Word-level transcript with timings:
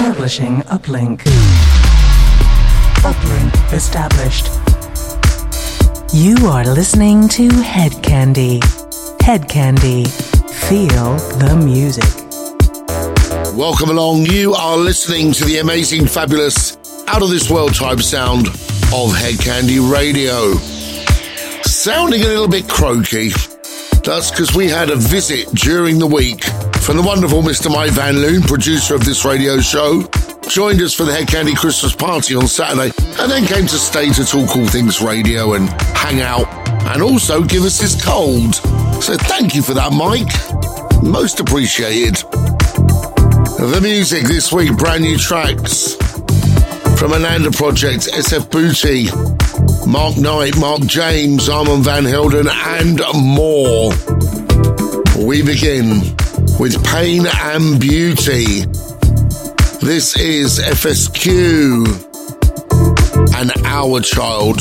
Establishing 0.00 0.62
uplink. 0.62 1.18
Uplink 3.02 3.72
established. 3.74 4.46
You 6.14 6.46
are 6.46 6.64
listening 6.64 7.28
to 7.28 7.50
Head 7.60 8.02
Candy. 8.02 8.60
Head 9.20 9.46
Candy. 9.46 10.04
Feel 10.68 11.16
the 11.36 11.54
music. 11.62 12.08
Welcome 13.54 13.90
along. 13.90 14.24
You 14.24 14.54
are 14.54 14.78
listening 14.78 15.32
to 15.32 15.44
the 15.44 15.58
amazing, 15.58 16.06
fabulous, 16.06 16.78
out 17.06 17.22
of 17.22 17.28
this 17.28 17.50
world 17.50 17.74
type 17.74 18.00
sound 18.00 18.46
of 18.94 19.14
Head 19.14 19.38
Candy 19.38 19.80
Radio. 19.80 20.54
Sounding 21.64 22.22
a 22.22 22.26
little 22.26 22.48
bit 22.48 22.66
croaky. 22.66 23.32
That's 24.02 24.30
because 24.30 24.56
we 24.56 24.66
had 24.70 24.88
a 24.88 24.96
visit 24.96 25.48
during 25.52 25.98
the 25.98 26.06
week 26.06 26.42
from 26.80 26.96
the 26.96 27.02
wonderful 27.04 27.42
Mr. 27.42 27.70
Mike 27.70 27.92
Van 27.92 28.16
Loon, 28.16 28.42
producer 28.42 28.94
of 28.94 29.04
this 29.04 29.24
radio 29.24 29.60
show. 29.60 30.02
Joined 30.48 30.80
us 30.80 30.94
for 30.94 31.04
the 31.04 31.12
Head 31.12 31.28
Candy 31.28 31.54
Christmas 31.54 31.94
party 31.94 32.34
on 32.34 32.48
Saturday 32.48 32.92
and 33.20 33.30
then 33.30 33.44
came 33.46 33.66
to 33.66 33.78
stay 33.78 34.10
to 34.10 34.24
talk 34.24 34.56
all 34.56 34.66
things 34.66 35.00
radio 35.00 35.54
and 35.54 35.68
hang 35.94 36.20
out 36.20 36.46
and 36.92 37.02
also 37.02 37.44
give 37.44 37.62
us 37.64 37.80
his 37.80 38.02
cold. 38.02 38.54
So 39.02 39.16
thank 39.16 39.54
you 39.54 39.62
for 39.62 39.74
that, 39.74 39.92
Mike. 39.92 40.32
Most 41.02 41.40
appreciated. 41.40 42.16
The 43.60 43.80
music 43.82 44.24
this 44.24 44.52
week, 44.52 44.76
brand 44.76 45.02
new 45.02 45.18
tracks 45.18 45.94
from 46.98 47.12
Ananda 47.12 47.50
Project, 47.50 48.08
SF 48.08 48.50
Booty, 48.50 49.06
Mark 49.90 50.16
Knight, 50.16 50.56
Mark 50.58 50.80
James, 50.80 51.48
Armand 51.48 51.84
Van 51.84 52.04
Helden, 52.04 52.48
and 52.48 53.00
more. 53.14 53.92
We 55.24 55.42
begin 55.42 56.16
with 56.60 56.84
Pain 56.84 57.24
and 57.26 57.80
Beauty. 57.80 58.66
This 59.80 60.14
is 60.18 60.58
FSQ 60.58 61.86
and 63.34 63.50
Our 63.64 64.00
Child. 64.02 64.60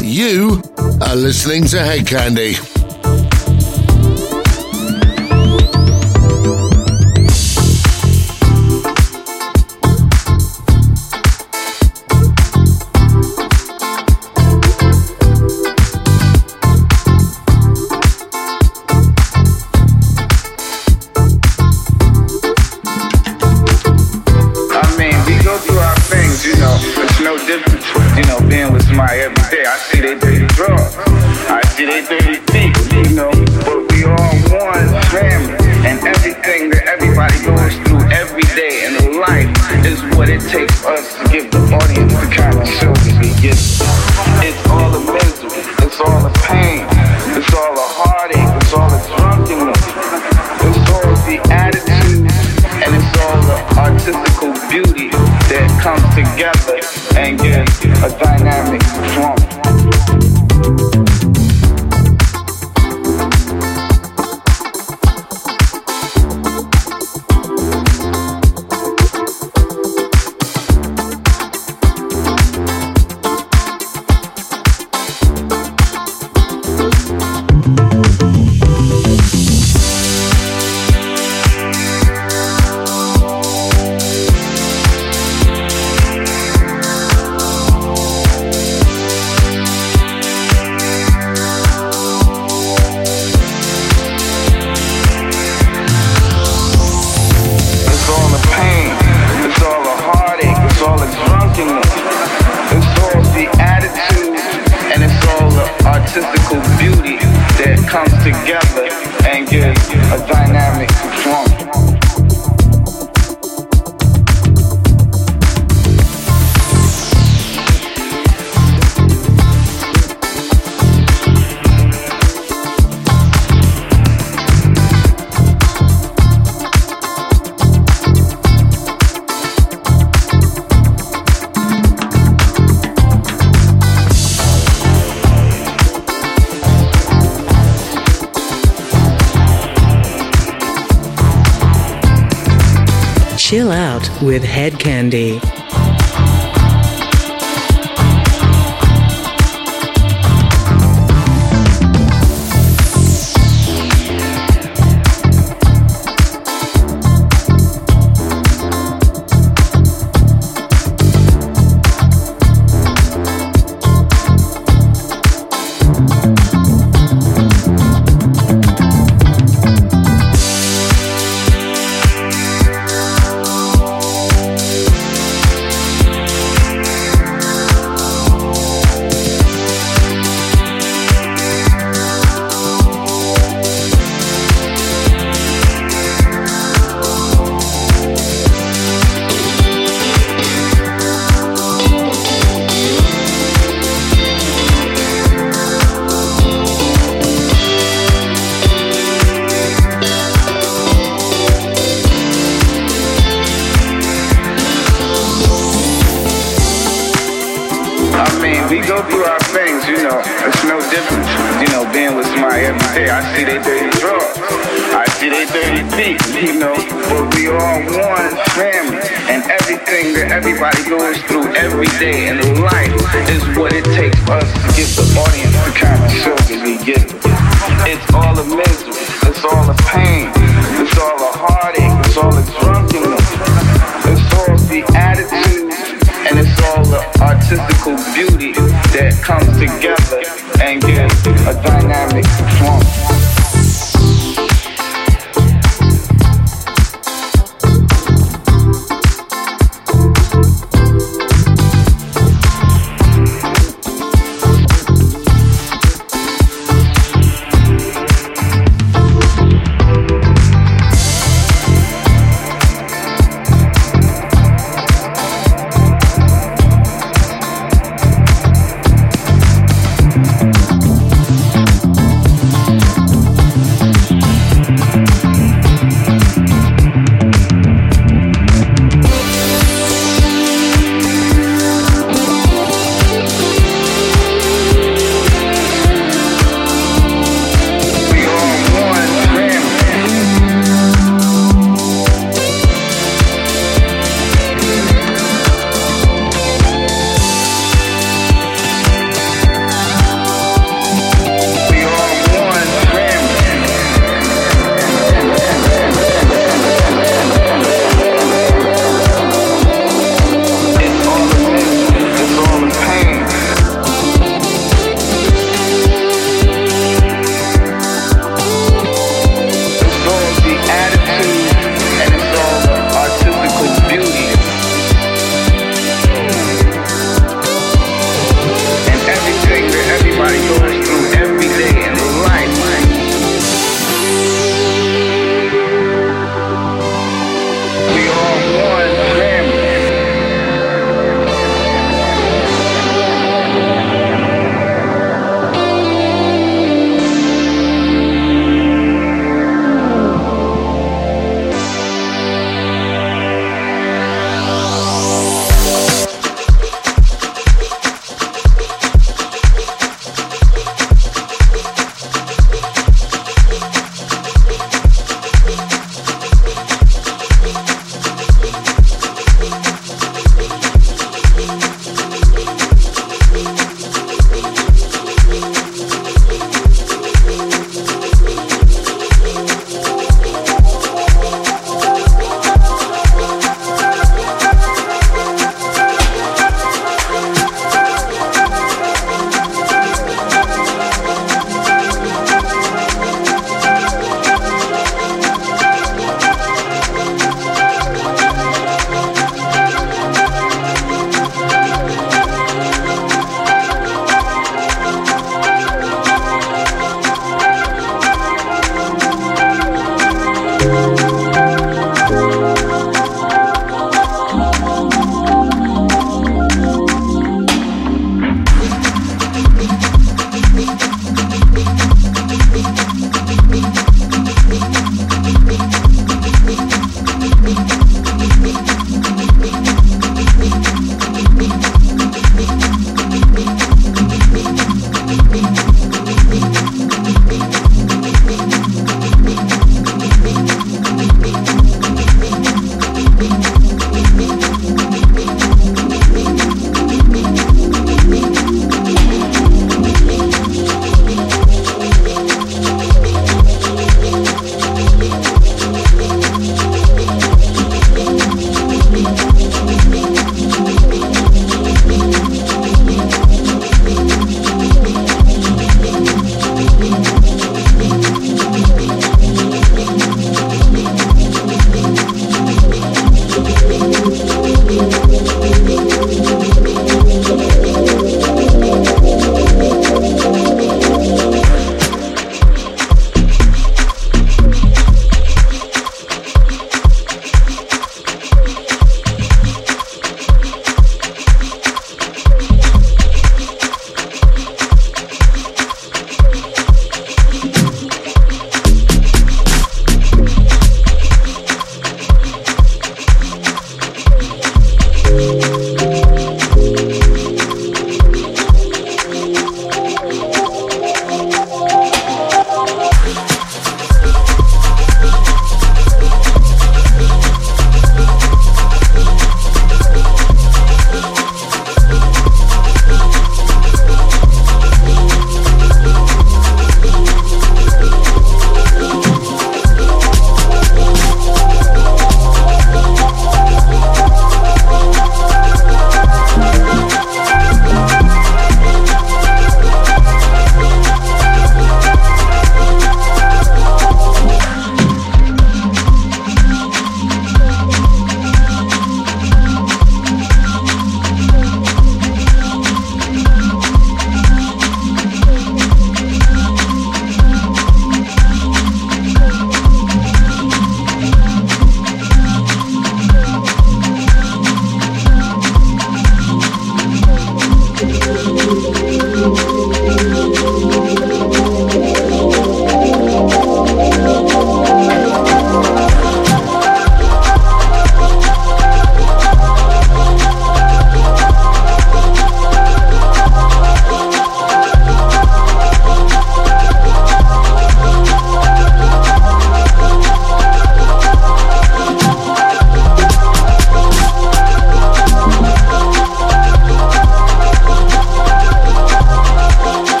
You 0.00 0.62
are 1.02 1.16
listening 1.16 1.64
to 1.64 1.80
Head 1.80 2.06
Candy. 2.06 2.54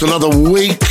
The. 0.00 0.06
Another 0.06 0.50
week 0.50 0.82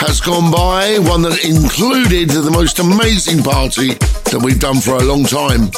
has 0.00 0.20
gone 0.20 0.50
by, 0.50 0.98
one 1.08 1.22
that 1.22 1.44
included 1.44 2.30
the 2.30 2.50
most 2.50 2.78
amazing 2.78 3.42
party 3.42 3.94
that 4.30 4.40
we've 4.42 4.60
done 4.60 4.80
for 4.80 4.96
a 4.96 5.02
long 5.02 5.24
time. 5.24 5.70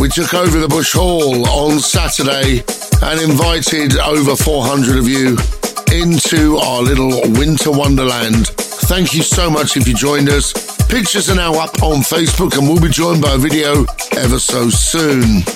We 0.00 0.08
took 0.08 0.34
over 0.34 0.58
the 0.58 0.68
Bush 0.68 0.92
Hall 0.92 1.46
on 1.48 1.78
Saturday 1.78 2.62
and 3.02 3.20
invited 3.20 3.96
over 3.98 4.36
400 4.36 4.98
of 4.98 5.08
you 5.08 5.38
into 5.94 6.58
our 6.58 6.82
little 6.82 7.22
winter 7.38 7.70
wonderland. 7.70 8.48
Thank 8.90 9.14
you 9.14 9.22
so 9.22 9.50
much 9.50 9.76
if 9.76 9.86
you 9.86 9.94
joined 9.94 10.28
us. 10.28 10.52
Pictures 10.88 11.30
are 11.30 11.36
now 11.36 11.54
up 11.54 11.82
on 11.82 12.02
Facebook 12.02 12.58
and 12.58 12.68
we'll 12.68 12.82
be 12.82 12.90
joined 12.90 13.22
by 13.22 13.34
a 13.34 13.38
video 13.38 13.86
ever 14.18 14.38
so 14.38 14.68
soon. 14.70 15.46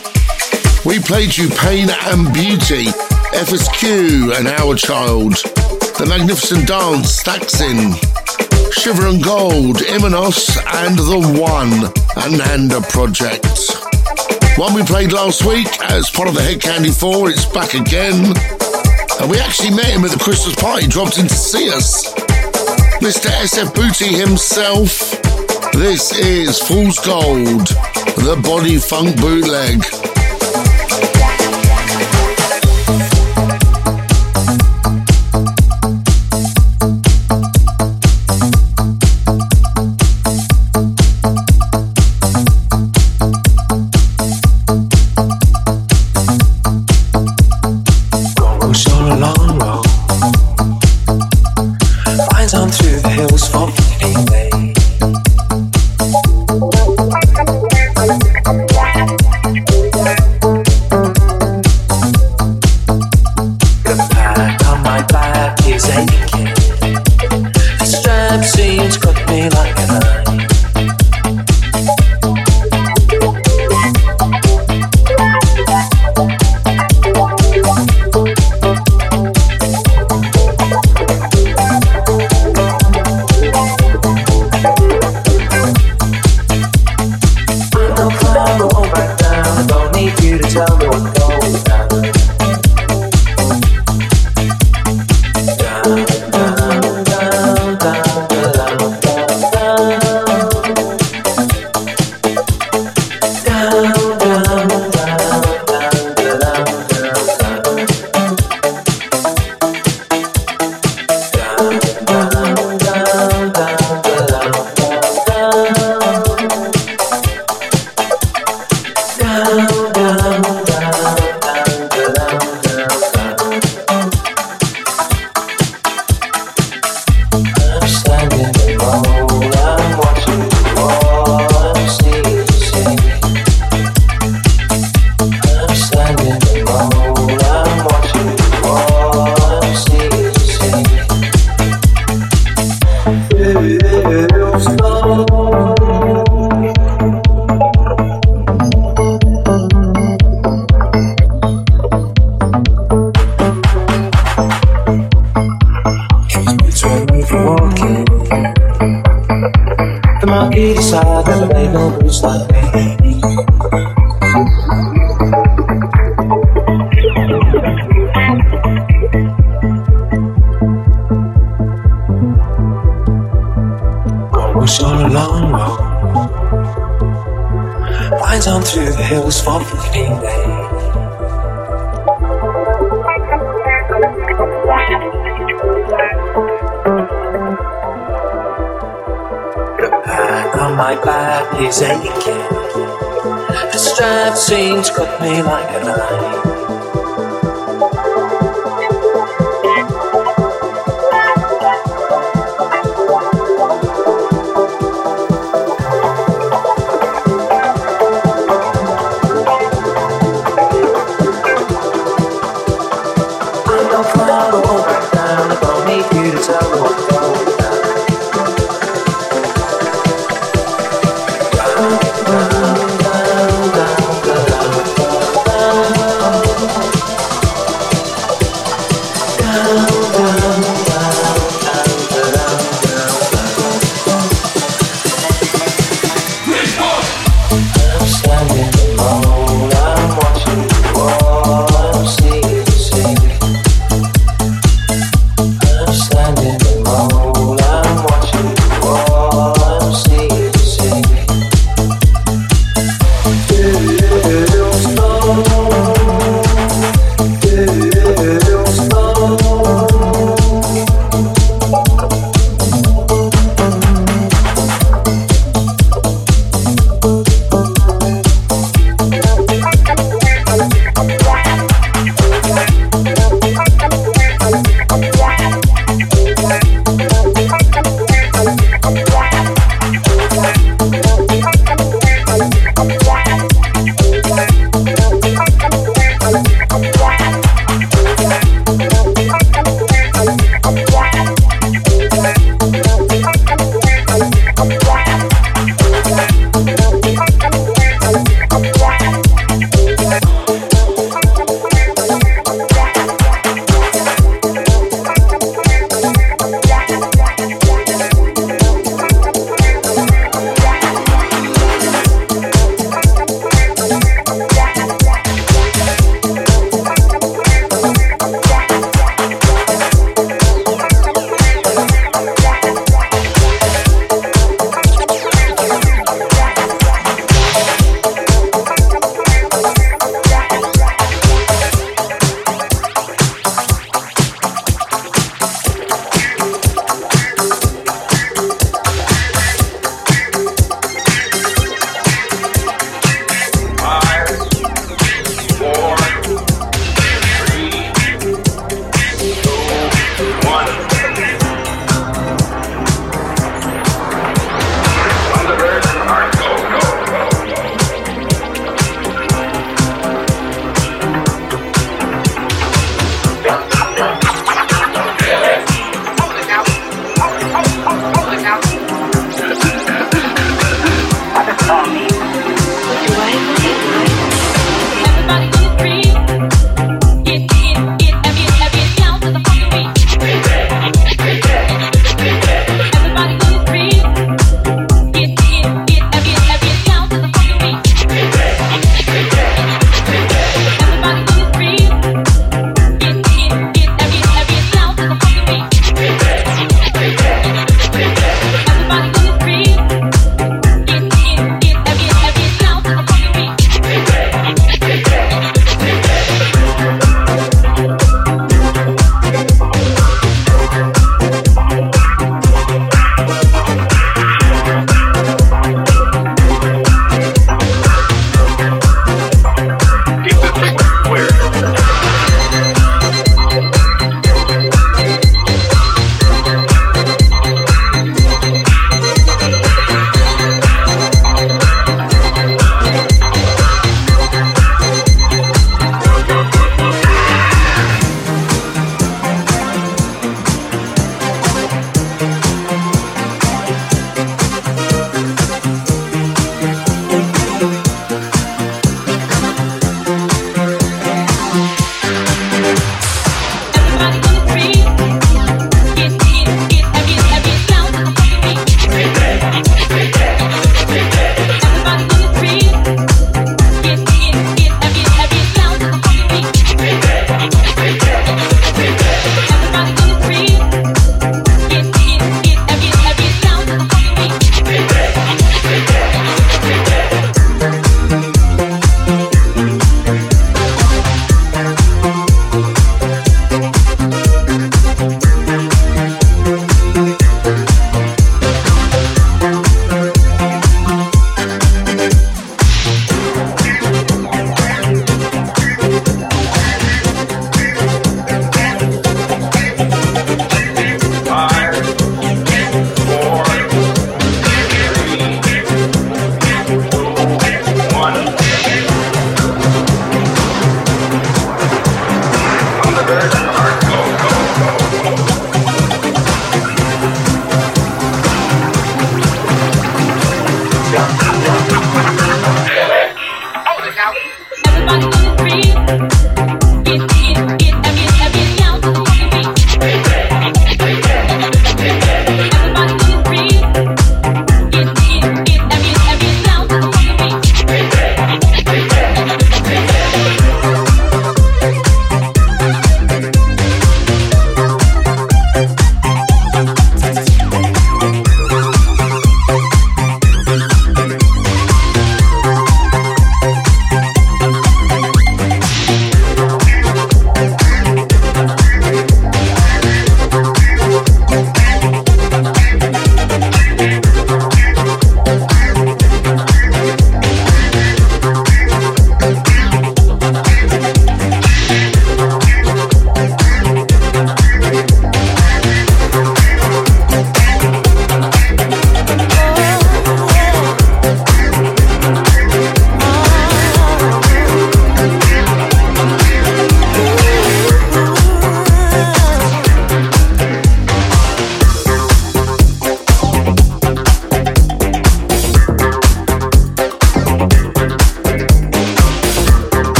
We 0.86 0.98
played 1.00 1.36
you 1.36 1.48
Pain 1.58 1.90
and 1.90 2.32
Beauty, 2.32 2.86
FSQ 3.34 4.38
and 4.38 4.46
Our 4.48 4.74
Child, 4.74 5.57
The 5.98 6.06
Magnificent 6.06 6.68
Dance, 6.68 7.24
Thaksin, 7.24 7.92
Shiver 8.72 9.08
and 9.08 9.20
Gold, 9.22 9.78
Imanos, 9.78 10.56
and 10.86 10.96
The 10.96 11.18
One, 11.42 11.90
Ananda 12.16 12.80
Project. 12.88 13.44
One 14.56 14.74
we 14.74 14.84
played 14.84 15.10
last 15.10 15.44
week 15.44 15.66
as 15.90 16.08
part 16.08 16.28
of 16.28 16.34
the 16.34 16.42
Head 16.42 16.60
Candy 16.60 16.92
4, 16.92 17.30
it's 17.30 17.46
back 17.46 17.74
again. 17.74 18.32
And 19.20 19.28
we 19.28 19.40
actually 19.40 19.74
met 19.74 19.86
him 19.86 20.04
at 20.04 20.12
the 20.12 20.22
Christmas 20.22 20.54
party, 20.54 20.86
dropped 20.86 21.18
in 21.18 21.26
to 21.26 21.34
see 21.34 21.68
us. 21.68 22.14
Mr. 23.02 23.26
SF 23.42 23.74
Booty 23.74 24.14
himself. 24.14 25.20
This 25.72 26.16
is 26.16 26.60
Fool's 26.60 27.00
Gold, 27.00 27.66
the 28.22 28.40
Body 28.44 28.78
Funk 28.78 29.20
bootleg. 29.20 30.07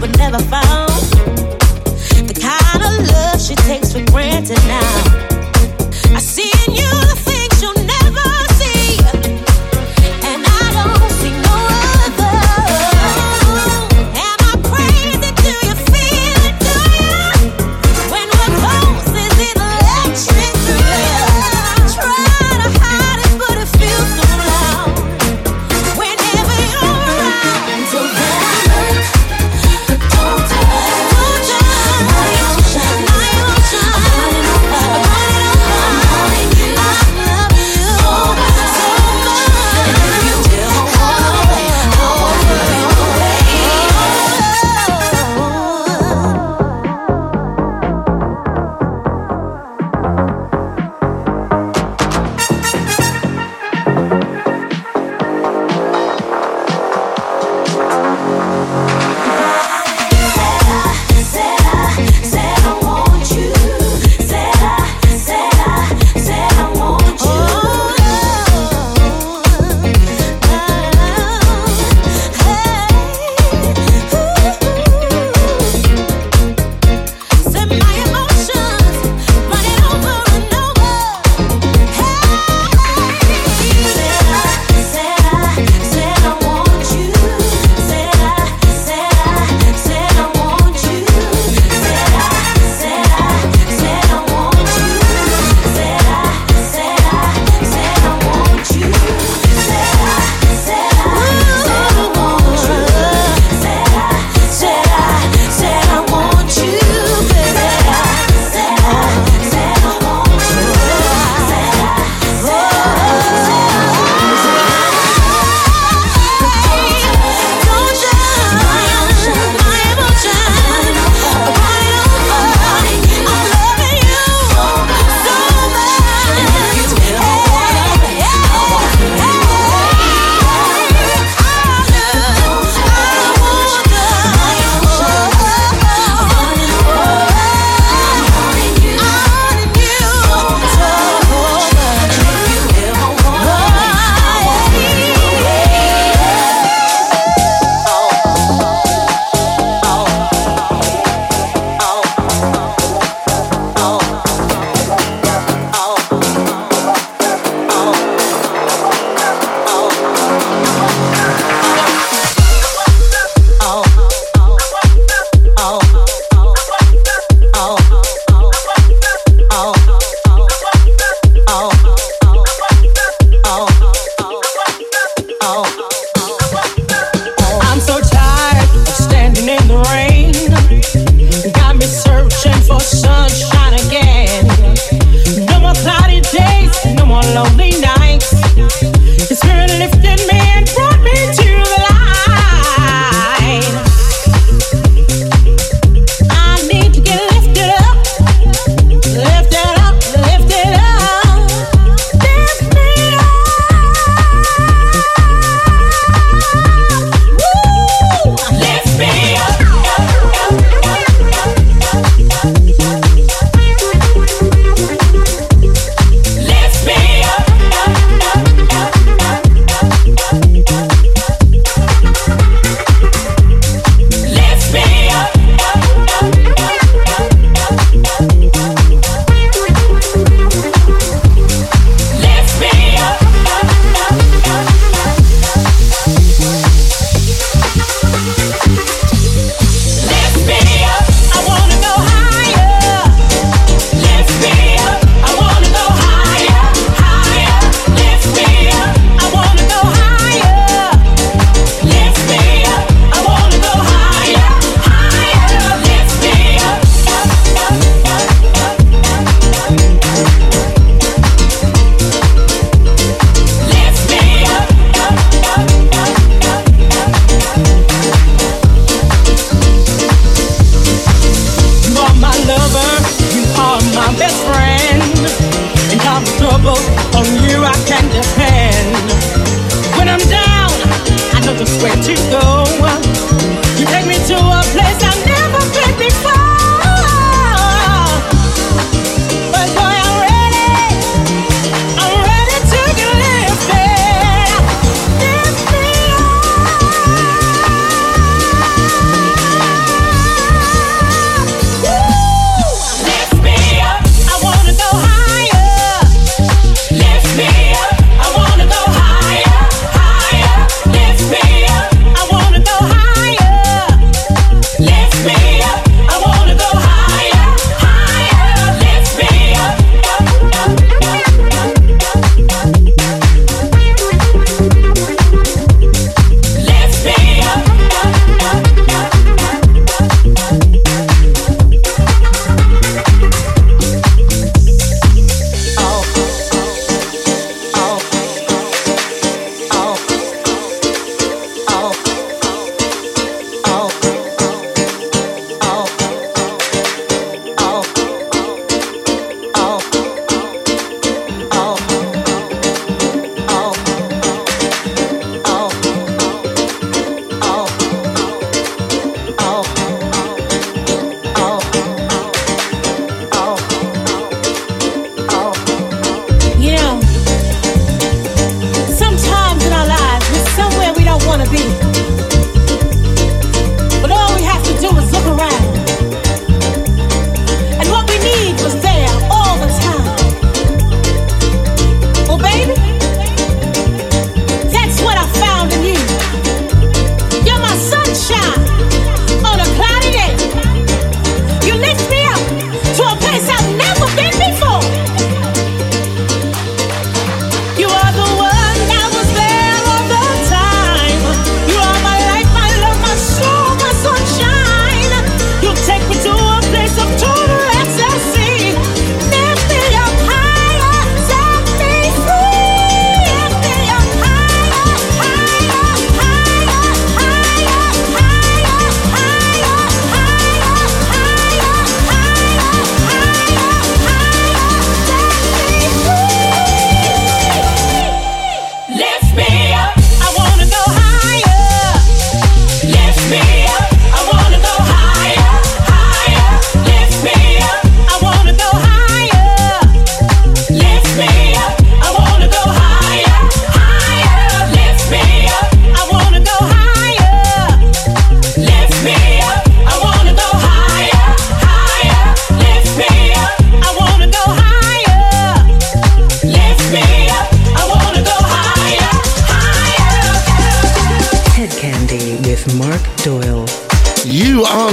but 0.00 0.16
never 0.18 0.38
found. 0.38 0.90
The 2.28 2.34
kind 2.34 2.82
of 2.82 3.08
love 3.08 3.40
she 3.40 3.54
takes 3.54 3.92
for 3.92 4.04
granted 4.10 4.58
now. 4.66 6.14
I 6.14 6.20
see. 6.20 6.57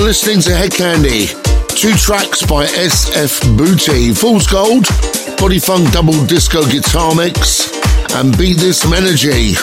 Listening 0.06 0.39
to 0.39 0.56
Head 0.56 0.72
Candy. 0.72 1.26
Two 1.70 1.93
tracks 1.95 2.43
by 2.45 2.68
SF 2.68 3.58
Booty. 3.58 4.14
Fool's 4.14 4.45
Gold, 4.45 4.86
Body 5.39 5.58
Funk 5.58 5.91
Double 5.91 6.14
Disco 6.28 6.64
Guitar 6.64 7.16
Mix, 7.16 7.74
and 8.14 8.38
Beat 8.38 8.58
This 8.58 8.82
Some 8.82 8.93
Energy. 8.93 9.53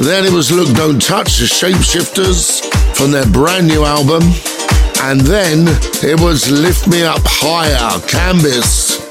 Then 0.00 0.24
it 0.24 0.32
was 0.32 0.50
Look 0.50 0.74
Don't 0.74 1.02
Touch, 1.02 1.36
the 1.36 1.44
Shapeshifters 1.44 2.64
from 2.96 3.10
their 3.10 3.26
brand 3.26 3.68
new 3.68 3.84
album. 3.84 4.22
And 5.02 5.20
then 5.20 5.66
it 6.02 6.18
was 6.18 6.50
Lift 6.50 6.88
Me 6.88 7.02
Up 7.02 7.20
Higher, 7.24 8.00
Cambis. 8.08 9.04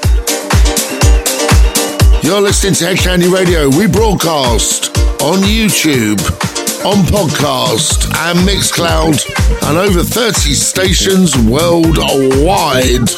You're 2.24 2.40
listening 2.40 2.74
to 2.74 2.86
Head 2.86 2.98
Candy 2.98 3.28
Radio. 3.28 3.68
We 3.68 3.86
broadcast 3.86 4.88
on 5.22 5.38
YouTube 5.38 6.43
on 6.84 6.98
podcast 7.06 8.04
and 8.28 8.38
Mixcloud 8.40 9.24
and 9.68 9.78
over 9.78 10.02
30 10.02 10.52
stations 10.52 11.36
worldwide. 11.38 13.08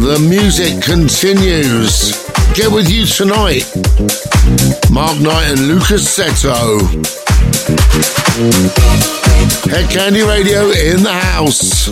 The 0.00 0.18
music 0.28 0.82
continues. 0.82 2.12
Get 2.54 2.70
with 2.70 2.90
you 2.90 3.06
tonight. 3.06 3.64
Mark 4.90 5.18
Knight 5.20 5.52
and 5.52 5.68
Lucas 5.68 6.04
Seto. 6.06 6.80
Head 9.70 9.90
Candy 9.90 10.22
Radio 10.22 10.68
in 10.70 11.02
the 11.02 11.12
house. 11.12 11.86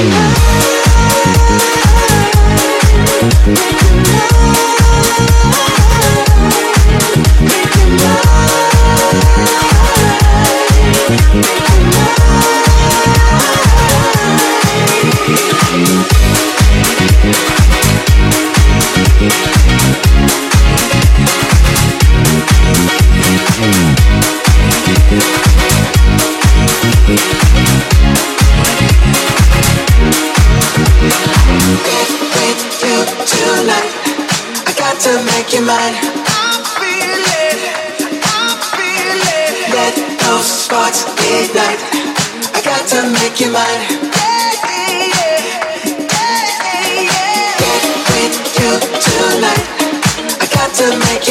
Yeah. 0.00 0.79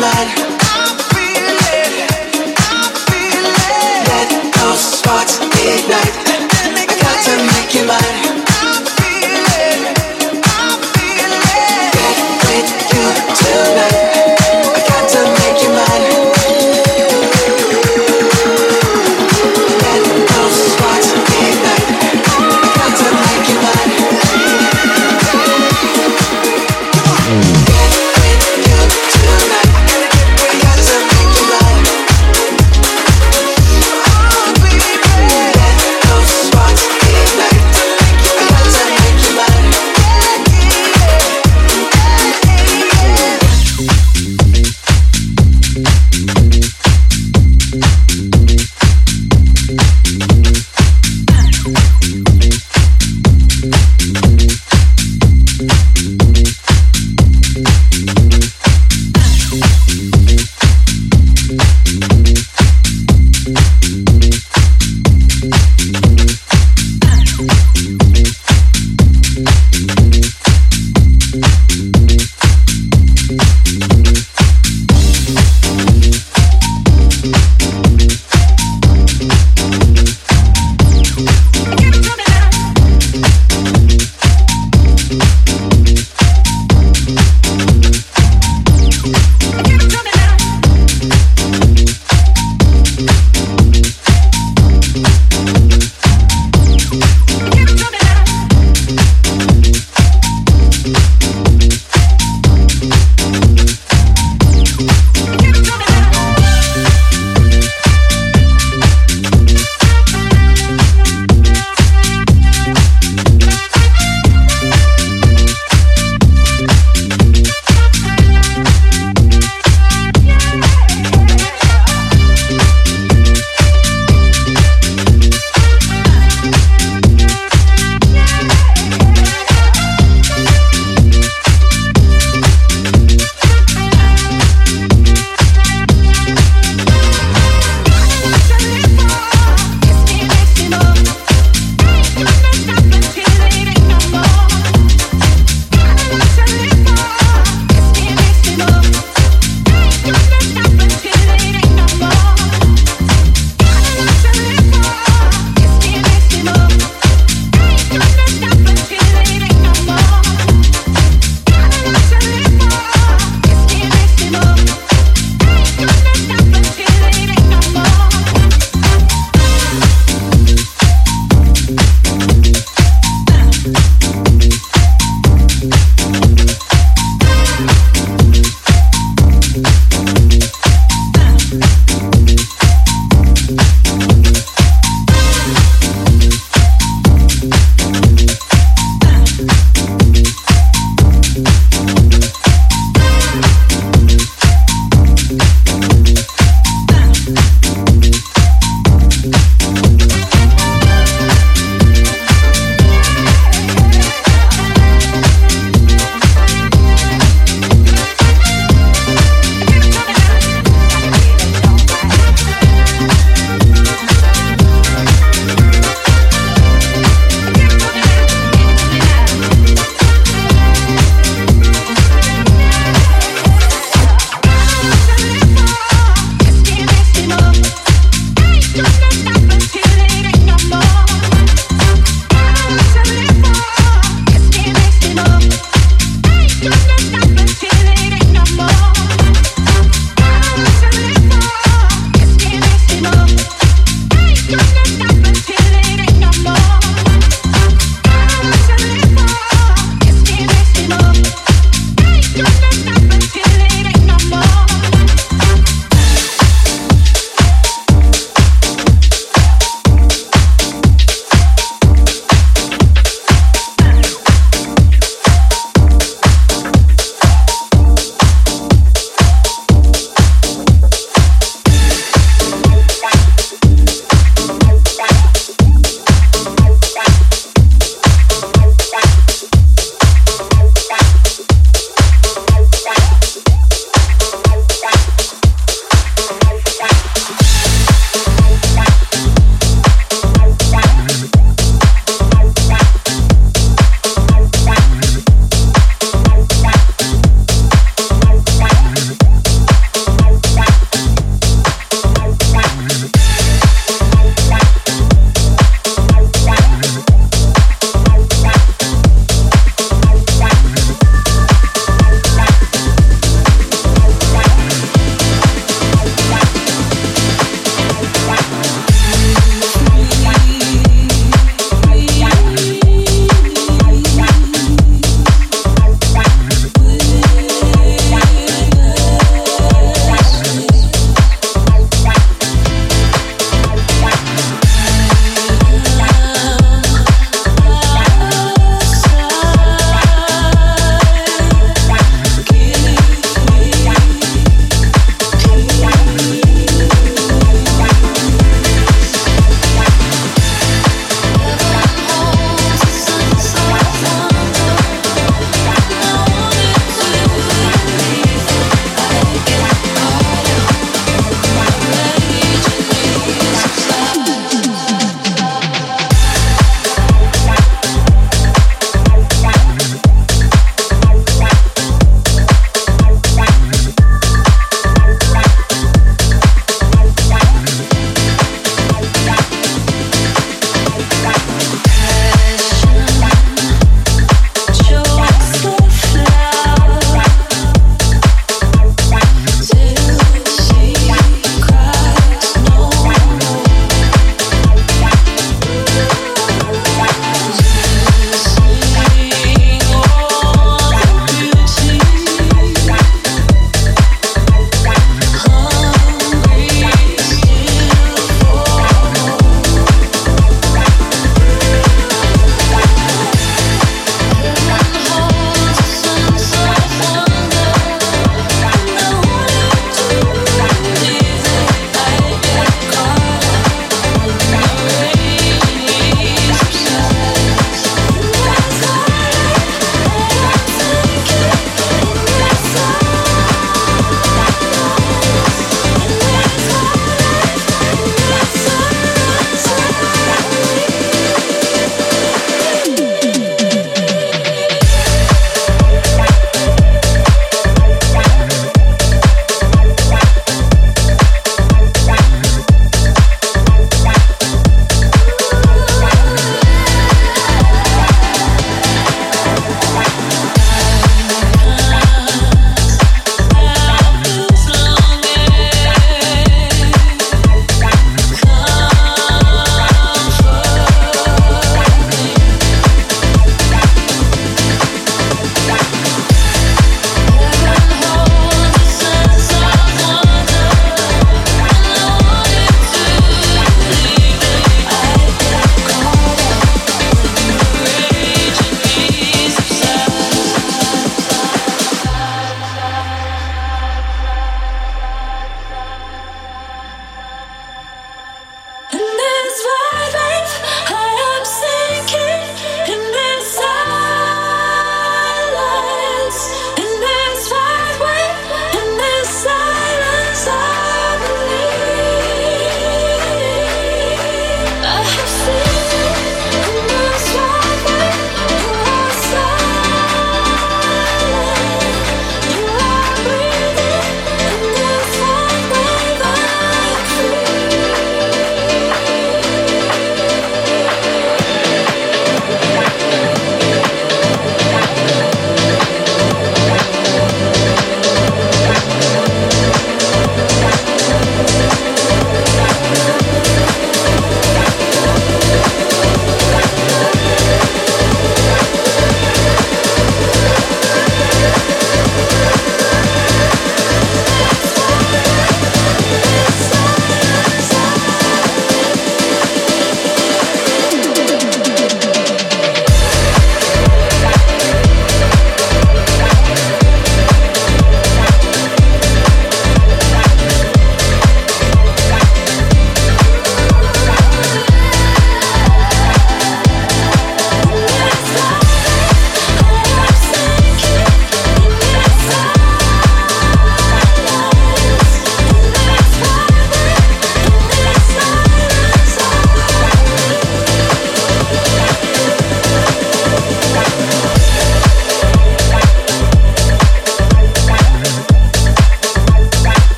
light 0.00 0.39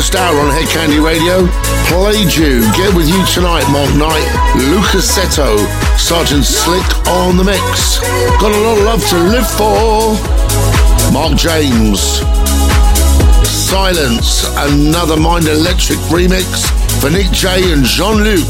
first 0.00 0.14
hour 0.14 0.40
on 0.40 0.50
Head 0.50 0.66
Candy 0.68 0.98
Radio. 0.98 1.46
Played 1.92 2.32
you. 2.32 2.64
Get 2.72 2.96
with 2.96 3.06
you 3.06 3.20
tonight, 3.26 3.68
Mark 3.68 3.92
Knight, 4.00 4.24
Lucas 4.72 5.04
Seto, 5.04 5.60
Sergeant 5.98 6.42
Slick 6.42 6.88
on 7.08 7.36
the 7.36 7.44
mix. 7.44 8.00
Got 8.40 8.52
a 8.52 8.60
lot 8.64 8.78
of 8.78 8.84
love 8.84 9.06
to 9.10 9.18
live 9.28 9.46
for. 9.60 10.16
Mark 11.12 11.36
James. 11.36 12.00
Silence, 13.44 14.48
another 14.72 15.18
Mind 15.18 15.46
Electric 15.46 15.98
remix 16.08 16.64
for 16.98 17.10
Nick 17.10 17.30
J 17.30 17.70
and 17.70 17.84
Jean 17.84 18.24
Luc. 18.24 18.48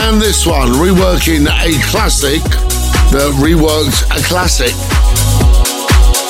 And 0.00 0.22
this 0.22 0.46
one, 0.46 0.70
reworking 0.80 1.48
a 1.52 1.90
classic 1.90 2.40
that 3.12 3.36
reworked 3.36 4.08
a 4.08 4.22
classic. 4.24 4.72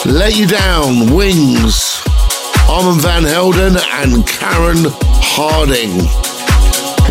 Let 0.04 0.36
You 0.36 0.48
Down, 0.48 1.14
Wings, 1.14 1.99
Armand 2.70 3.00
Van 3.02 3.24
Helden 3.24 3.76
and 3.90 4.24
Karen 4.28 4.86
Harding. 5.20 5.90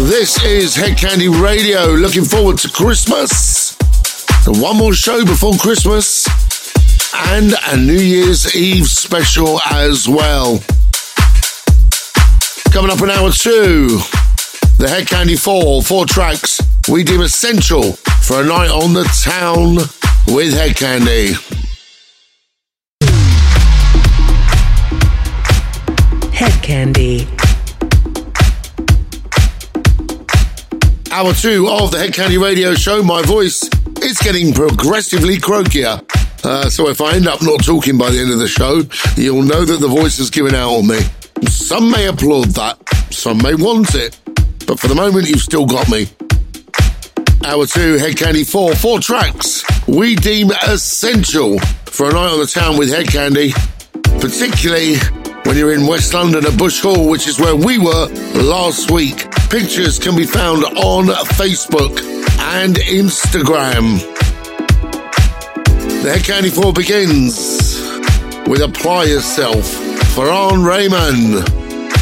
This 0.07 0.41
is 0.41 0.73
Head 0.73 0.97
Candy 0.97 1.27
Radio. 1.27 1.85
Looking 1.87 2.23
forward 2.23 2.57
to 2.59 2.69
Christmas. 2.69 3.75
One 4.47 4.77
more 4.77 4.93
show 4.93 5.25
before 5.25 5.53
Christmas 5.57 6.25
and 7.13 7.53
a 7.67 7.75
New 7.75 7.99
Year's 7.99 8.55
Eve 8.55 8.87
special 8.87 9.59
as 9.69 10.07
well. 10.07 10.59
Coming 12.71 12.89
up 12.89 13.01
in 13.01 13.09
hour 13.09 13.29
two, 13.29 13.99
the 14.77 14.87
Head 14.87 15.07
Candy 15.07 15.35
4, 15.35 15.83
four 15.83 16.05
tracks 16.05 16.61
we 16.87 17.03
deem 17.03 17.19
essential 17.19 17.93
for 18.23 18.41
a 18.41 18.45
night 18.45 18.71
on 18.71 18.93
the 18.93 19.03
town 19.23 19.75
with 20.33 20.53
Hedkandi. 26.39 26.61
Candy. 26.61 27.27
Hour 31.11 31.33
two 31.33 31.67
of 31.67 31.91
the 31.91 31.97
Hedkandi 31.97 32.41
Radio 32.41 32.73
Show. 32.75 33.03
My 33.03 33.21
voice 33.23 33.69
is 34.01 34.17
getting 34.19 34.53
progressively 34.53 35.35
croakier. 35.35 36.01
Uh, 36.45 36.69
so 36.69 36.87
if 36.87 37.01
I 37.01 37.15
end 37.15 37.27
up 37.27 37.41
not 37.41 37.65
talking 37.65 37.97
by 37.97 38.09
the 38.09 38.19
end 38.19 38.31
of 38.31 38.39
the 38.39 38.47
show, 38.47 38.83
you'll 39.21 39.43
know 39.43 39.65
that 39.65 39.81
the 39.81 39.89
voice 39.89 40.17
has 40.19 40.29
given 40.29 40.55
out 40.55 40.71
on 40.71 40.87
me. 40.87 40.99
Some 41.49 41.91
may 41.91 42.07
applaud 42.07 42.45
that, 42.51 42.77
some 43.11 43.39
may 43.39 43.55
want 43.55 43.95
it, 43.95 44.17
but 44.65 44.79
for 44.79 44.87
the 44.87 44.95
moment, 44.95 45.27
you've 45.27 45.41
still 45.41 45.65
got 45.65 45.89
me. 45.89 46.07
Hour 47.43 47.65
two, 47.65 47.97
Hedkandi 47.97 48.49
4, 48.49 48.75
four 48.75 49.01
tracks 49.01 49.65
we 49.89 50.15
deem 50.15 50.51
essential 50.67 51.59
for 51.59 52.07
a 52.09 52.13
night 52.13 52.31
on 52.31 52.39
the 52.39 52.47
town 52.47 52.77
with 52.77 52.89
Hedkandi, 52.89 53.51
particularly 54.21 54.95
when 55.49 55.57
you're 55.57 55.73
in 55.73 55.87
West 55.87 56.13
London 56.13 56.45
at 56.45 56.55
Bush 56.59 56.79
Hall, 56.79 57.09
which 57.09 57.27
is 57.27 57.39
where 57.39 57.55
we 57.55 57.79
were 57.79 58.05
last 58.35 58.91
week. 58.91 59.31
Pictures 59.49 59.97
can 59.97 60.15
be 60.15 60.23
found 60.23 60.63
on 60.63 61.05
Facebook 61.39 61.99
and 62.39 62.75
Instagram. 62.75 63.97
The 66.03 66.09
Hedkandi 66.11 66.53
4 66.53 66.71
begins 66.71 67.81
with 68.47 68.61
Apply 68.61 69.05
Yourself 69.05 69.65
Farhan 70.13 70.61
Rehman 70.63 71.43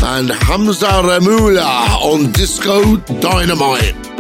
and 0.04 0.30
Hamza 0.30 0.86
Remula 0.86 2.02
on 2.02 2.34
Disco 2.34 2.98
Dynamite. 2.98 4.16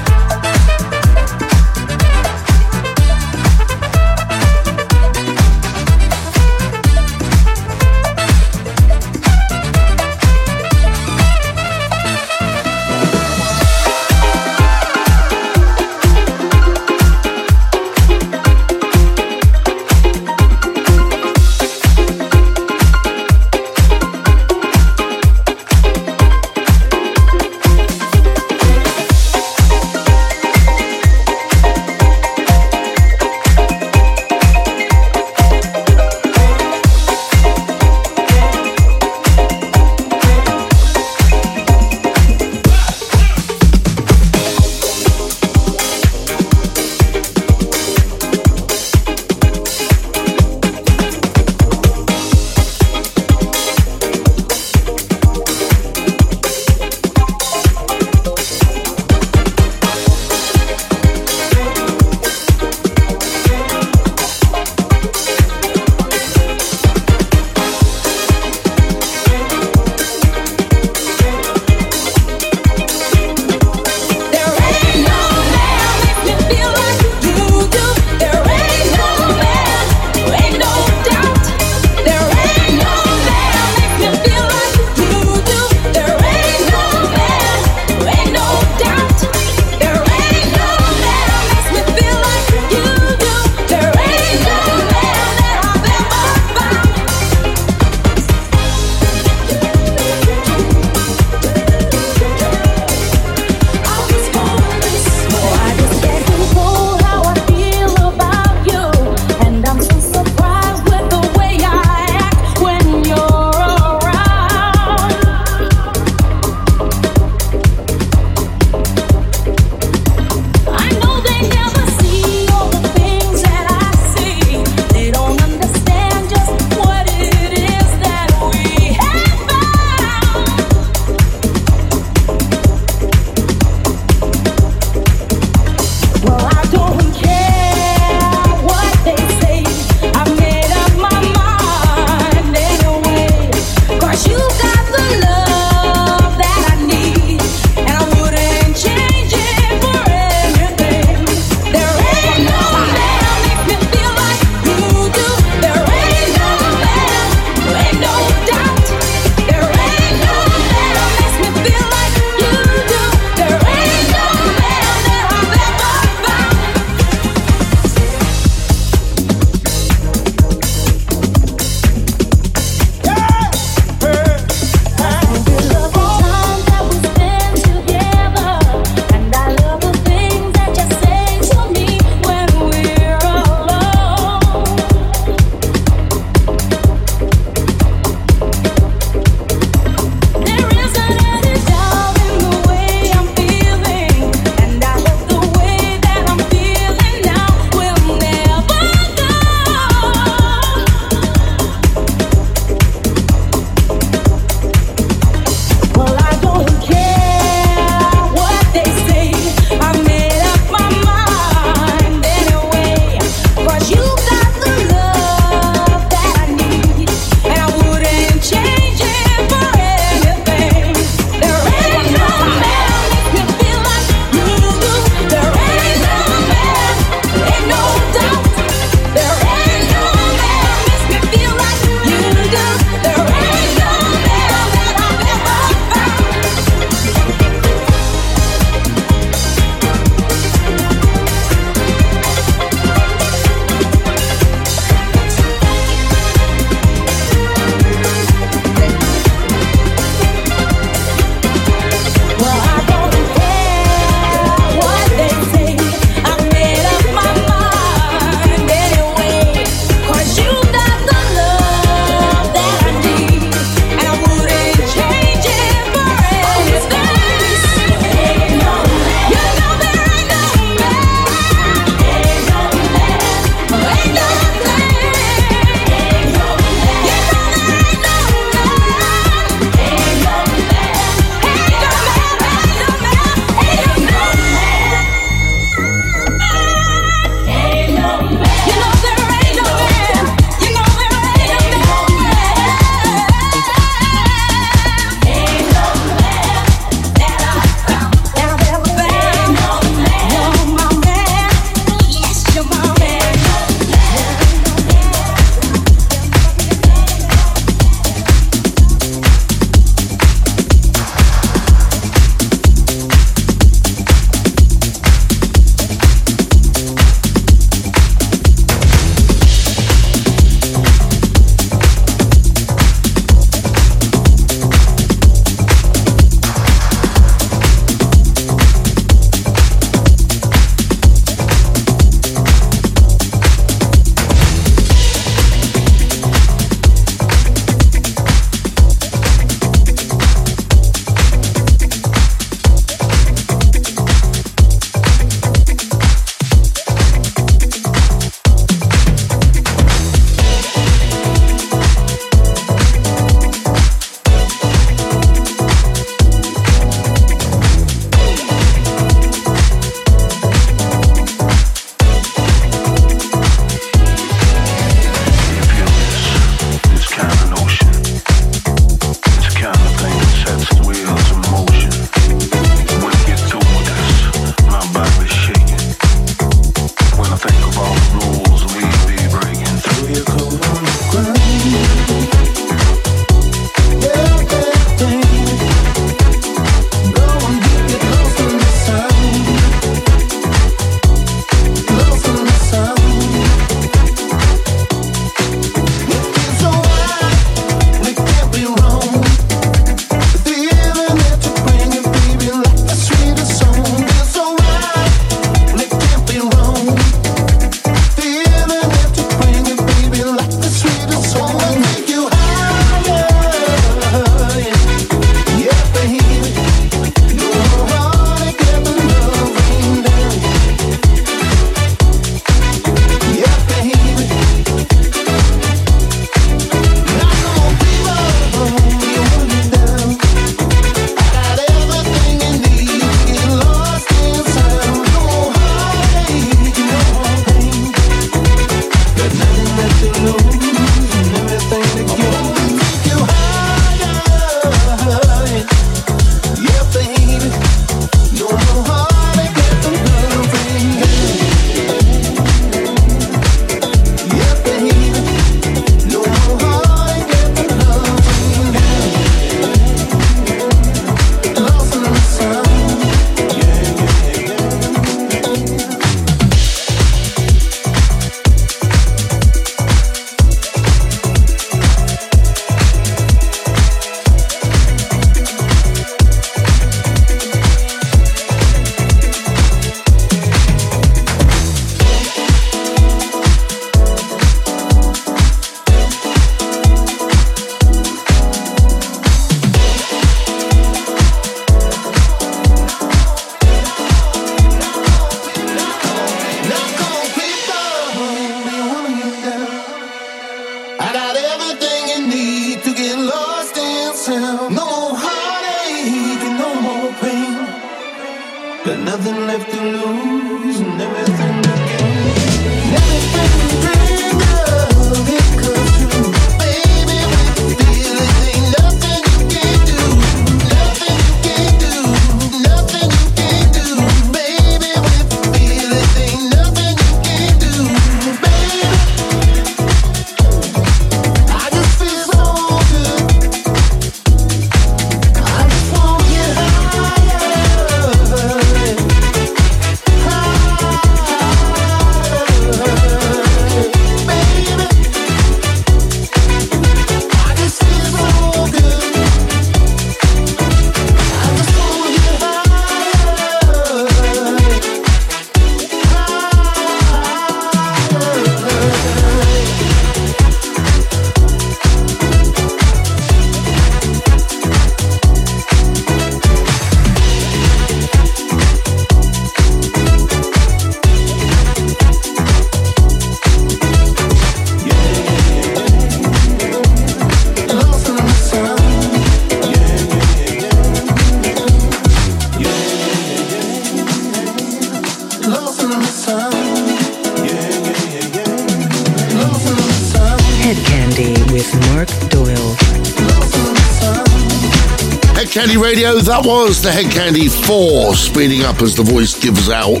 That 596.24 596.46
was 596.46 596.80
the 596.80 596.88
Hedkandi 596.88 597.50
4 597.66 598.14
speeding 598.14 598.62
up 598.62 598.80
as 598.80 598.94
the 598.94 599.02
voice 599.02 599.38
gives 599.38 599.68
out. 599.68 600.00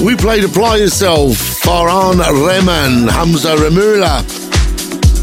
we 0.02 0.16
played 0.16 0.42
Apply 0.42 0.78
Yourself, 0.78 1.36
Farhan 1.62 2.14
Rehman, 2.22 3.08
Hamza 3.08 3.54
Remula. 3.54 4.24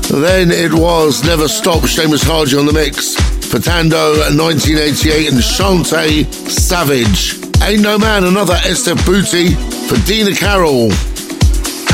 Then 0.09 0.51
it 0.51 0.73
was 0.73 1.23
Never 1.25 1.47
Stop, 1.47 1.81
Seamus 1.81 2.23
Haji 2.23 2.57
on 2.57 2.65
the 2.65 2.71
mix, 2.71 3.15
Fernando 3.49 4.11
1988 4.31 5.33
and 5.33 5.43
Chante 5.43 6.23
Savage. 6.49 7.39
Ain't 7.61 7.81
No 7.81 7.97
Man, 7.97 8.23
another 8.23 8.55
Esther 8.63 8.95
Booty 9.03 9.55
for 9.87 9.97
Dina 10.05 10.33
Carroll. 10.33 10.91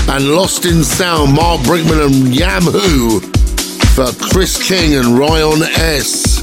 And 0.09 0.31
Lost 0.35 0.65
in 0.65 0.83
Sound, 0.83 1.33
Mark 1.33 1.61
Brickman 1.61 2.05
and 2.05 2.33
Yamhoo 2.33 3.28
for 4.05 4.29
Chris 4.31 4.55
King 4.65 4.95
and 4.95 5.19
Ryan 5.19 5.61
S. 5.63 6.41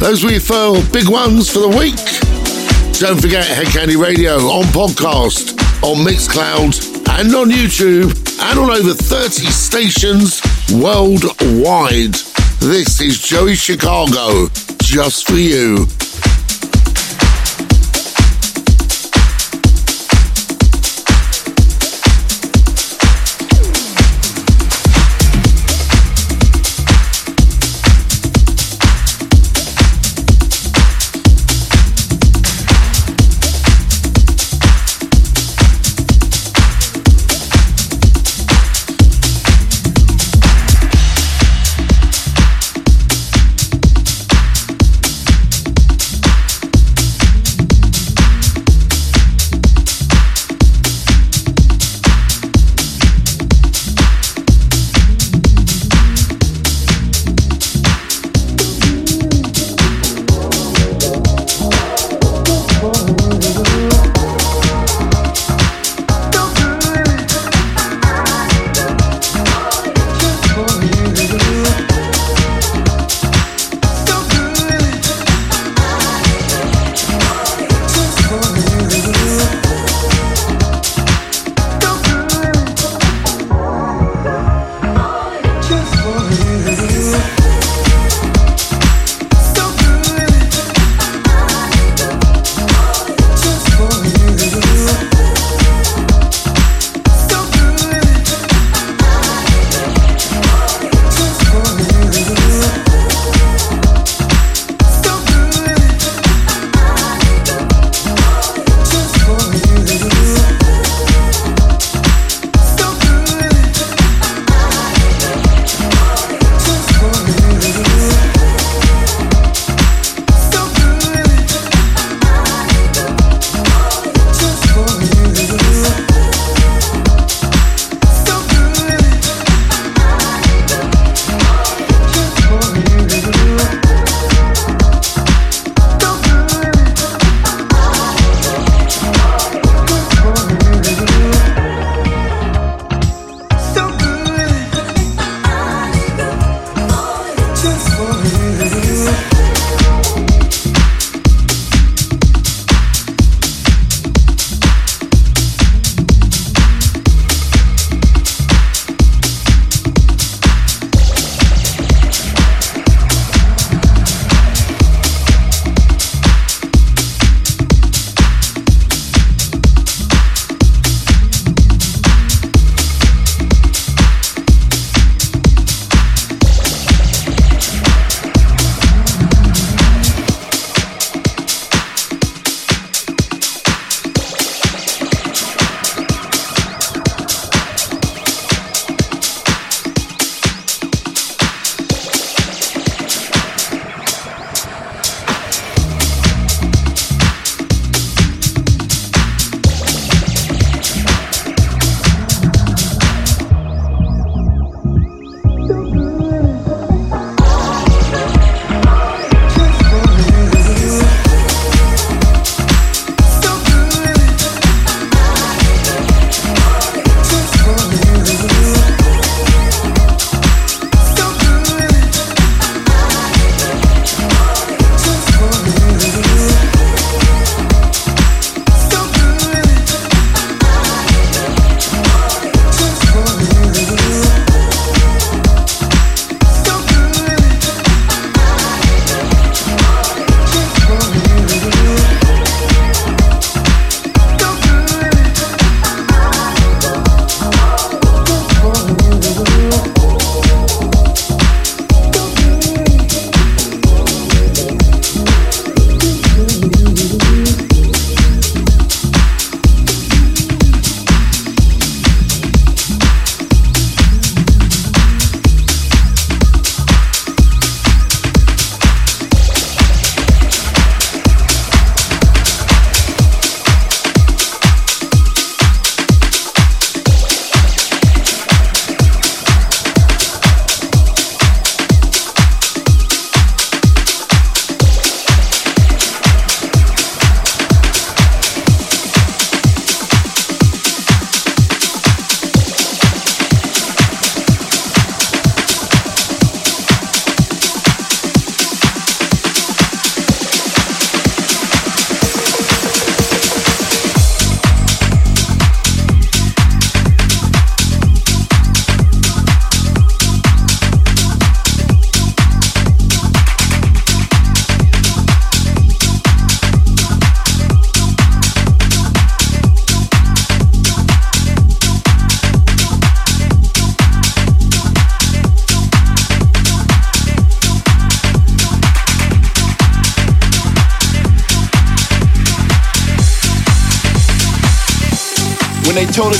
Those 0.00 0.24
were 0.24 0.32
your 0.32 0.40
four 0.40 0.82
big 0.92 1.08
ones 1.08 1.48
for 1.48 1.60
the 1.60 1.68
week. 1.68 1.94
Don't 2.98 3.20
forget 3.20 3.44
Hedkandi 3.44 3.96
Radio 3.96 4.34
on 4.48 4.64
podcast, 4.64 5.56
on 5.84 6.04
Mixcloud, 6.04 6.74
and 7.20 7.32
on 7.32 7.50
YouTube, 7.50 8.10
and 8.50 8.58
on 8.58 8.70
over 8.70 8.92
30 8.92 9.46
stations 9.46 10.42
worldwide. 10.72 12.14
This 12.58 13.00
is 13.00 13.22
Joey 13.22 13.54
Chicago, 13.54 14.48
just 14.82 15.28
for 15.28 15.34
you. 15.36 15.86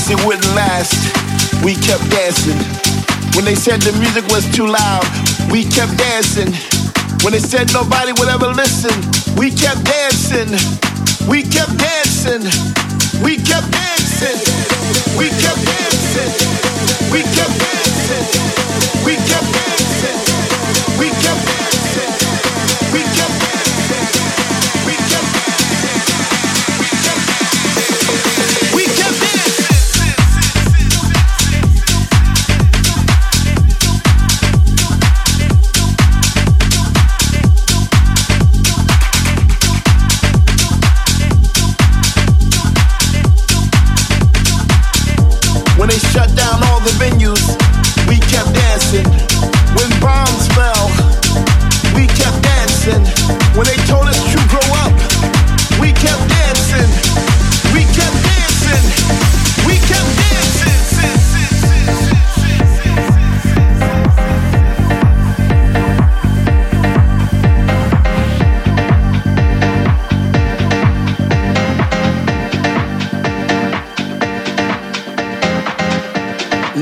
Us 0.07 0.13
it 0.13 0.25
wouldn't 0.25 0.55
last, 0.55 0.95
we 1.65 1.73
kept 1.75 2.09
dancing. 2.09 2.55
When 3.35 3.43
they 3.43 3.55
said 3.55 3.81
the 3.81 3.91
music 3.99 4.23
was 4.31 4.47
too 4.55 4.65
loud, 4.65 5.03
we 5.51 5.65
kept 5.65 5.97
dancing. 5.97 6.53
When 7.23 7.33
they 7.33 7.39
said 7.39 7.73
nobody 7.73 8.13
would 8.13 8.29
ever 8.29 8.47
listen, 8.47 8.95
we 9.35 9.51
kept 9.51 9.83
dancing. 9.83 10.47
We 11.27 11.43
kept 11.43 11.75
dancing. 11.77 12.47
We 13.19 13.35
kept 13.35 13.67
dancing. 13.71 14.39
We 15.19 15.27
kept 15.27 15.59
dancing. 15.65 16.31
We 17.11 17.23
kept 17.35 17.56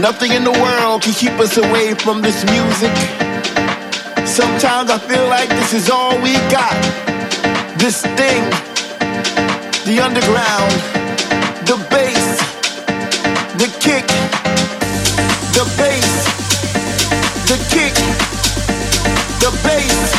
Nothing 0.06 0.34
in 0.34 0.44
the 0.44 0.52
world 0.52 1.02
can 1.02 1.14
keep 1.14 1.32
us 1.40 1.58
away 1.58 1.96
from 1.96 2.22
this 2.22 2.46
music. 2.46 2.96
Sometimes 4.28 4.92
I 4.92 5.00
feel 5.00 5.26
like 5.30 5.50
this 5.50 5.74
is 5.74 5.90
all 5.90 6.14
we 6.22 6.34
got. 6.54 6.78
This 7.80 8.04
thing, 8.04 8.44
the 9.90 9.98
underground, 10.06 10.72
the 11.66 11.78
bass, 11.90 12.38
the 13.58 13.66
kick, 13.82 14.06
the 15.58 15.66
bass, 15.74 16.14
the 17.50 17.58
kick, 17.74 17.96
the 19.42 19.50
bass, 19.66 20.15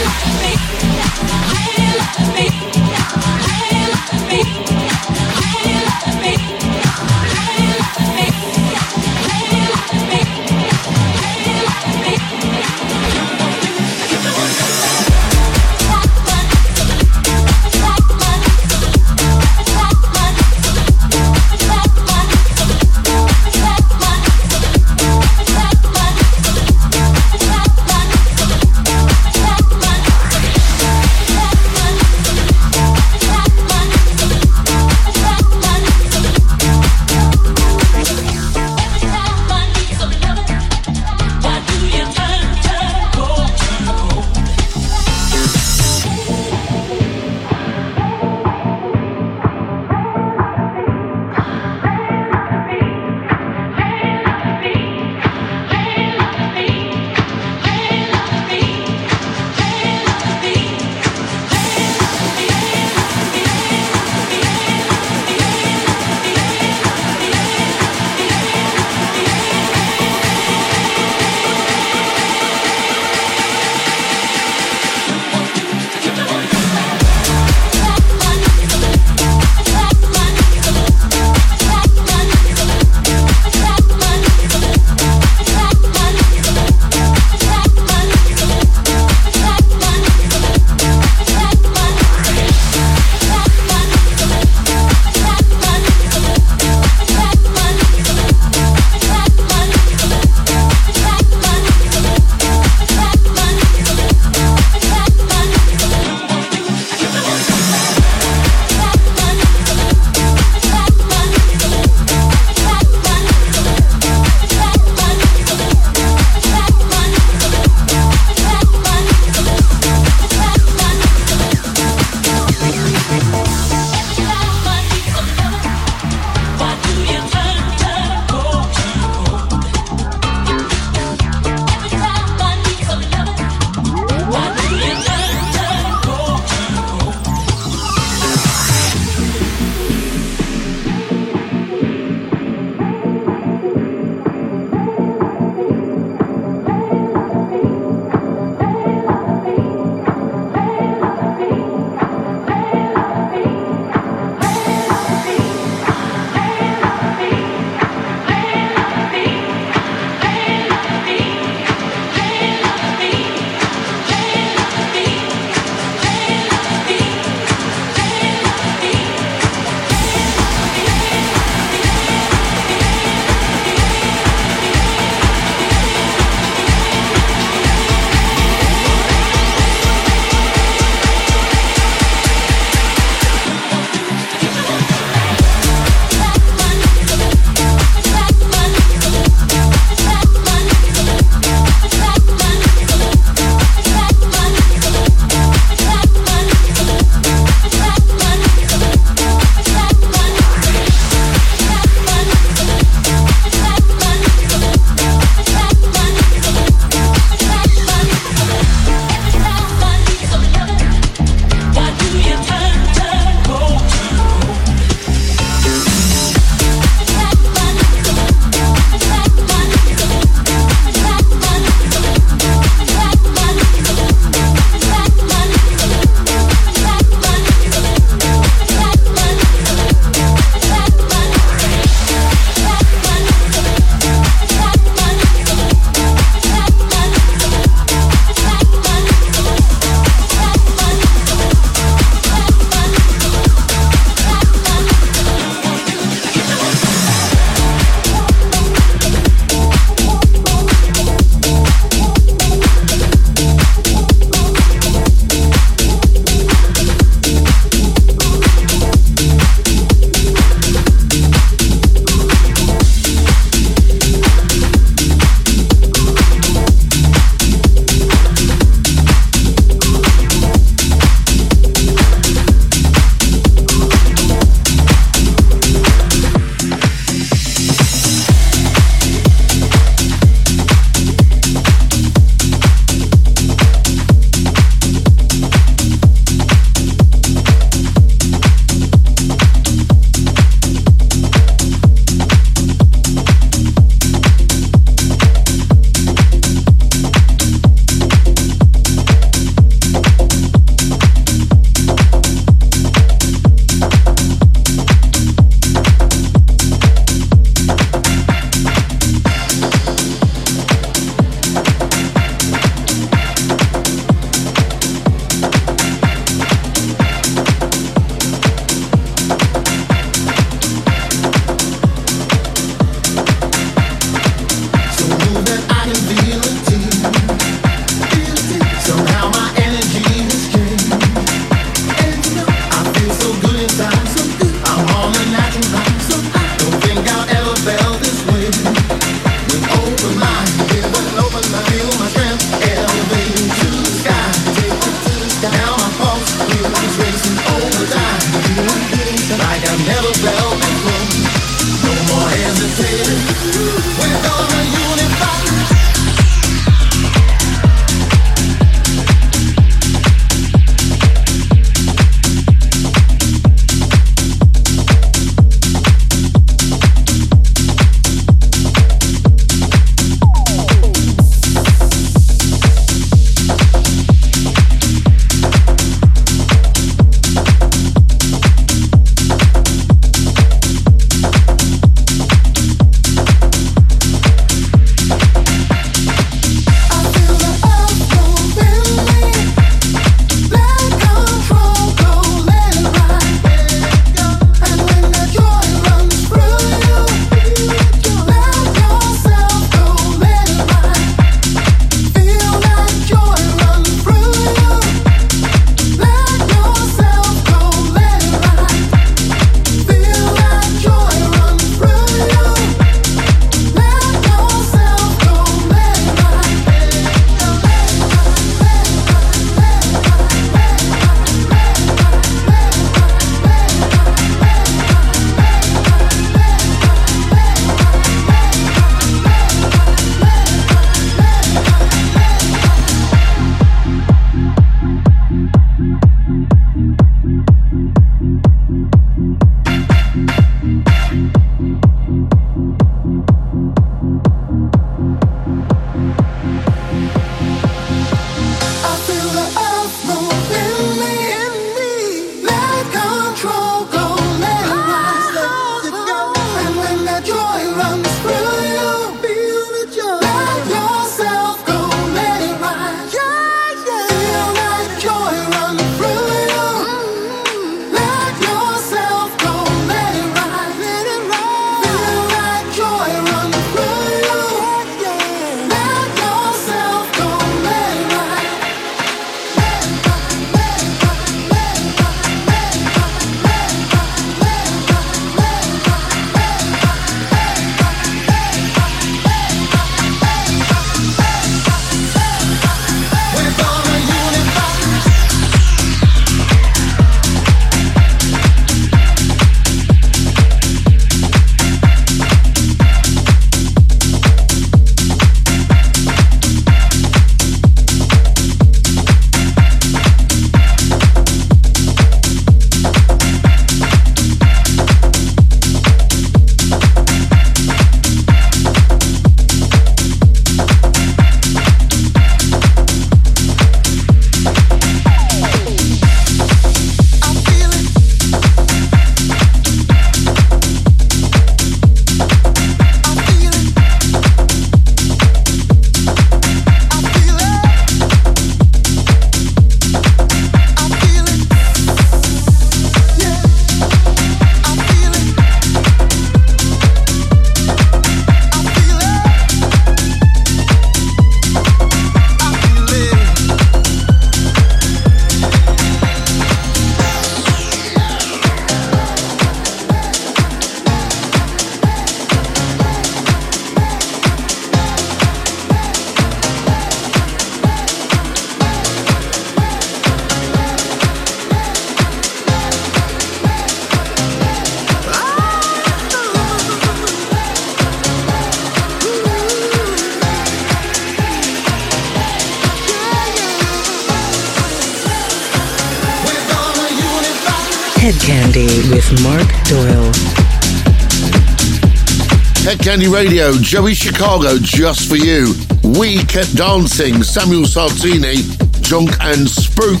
Hedkandi 592.88 593.12
Radio, 593.12 593.52
Joey 593.52 593.92
Chicago, 593.92 594.56
just 594.56 595.10
for 595.10 595.16
you. 595.16 595.52
We 596.00 596.24
kept 596.24 596.56
dancing, 596.56 597.22
Samuel 597.22 597.64
Sartini, 597.64 598.40
Junk 598.80 599.10
and 599.20 599.46
Spook. 599.46 600.00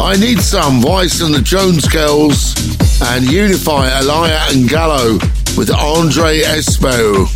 I 0.00 0.16
Need 0.16 0.40
Some, 0.40 0.80
Vice 0.80 1.20
and 1.20 1.34
the 1.34 1.42
Jones 1.42 1.86
Girls, 1.86 2.54
and 3.12 3.30
Unify, 3.30 3.90
Elia 3.98 4.40
and 4.48 4.66
Gallo 4.70 5.18
with 5.58 5.70
Andre 5.70 6.40
Espo. 6.40 7.28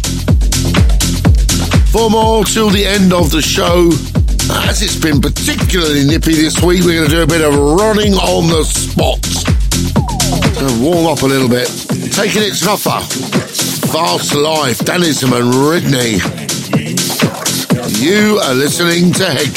For 1.93 2.09
more 2.09 2.47
till 2.47 2.71
the 2.71 2.87
end 2.87 3.13
of 3.13 3.31
the 3.31 3.43
show, 3.43 3.91
as 4.71 4.81
it's 4.81 4.97
been 4.97 5.21
particularly 5.21 6.07
nippy 6.07 6.33
this 6.33 6.63
week, 6.63 6.83
we're 6.83 6.97
going 6.97 7.11
to 7.11 7.15
do 7.15 7.23
a 7.23 7.27
bit 7.27 7.43
of 7.43 7.55
running 7.55 8.15
on 8.15 8.49
the 8.49 8.65
spot. 8.65 9.21
To 10.59 10.83
warm 10.83 11.07
up 11.07 11.21
a 11.21 11.27
little 11.27 11.49
bit. 11.49 11.69
Taking 12.15 12.43
it 12.43 12.57
tougher. 12.57 13.28
Fast 13.93 14.35
Life, 14.35 14.79
Danism 14.81 15.33
and 15.33 15.53
Ridney. 15.55 16.19
You 17.99 18.39
are 18.39 18.55
listening 18.55 19.13
to. 19.15 19.25
Head 19.25 19.55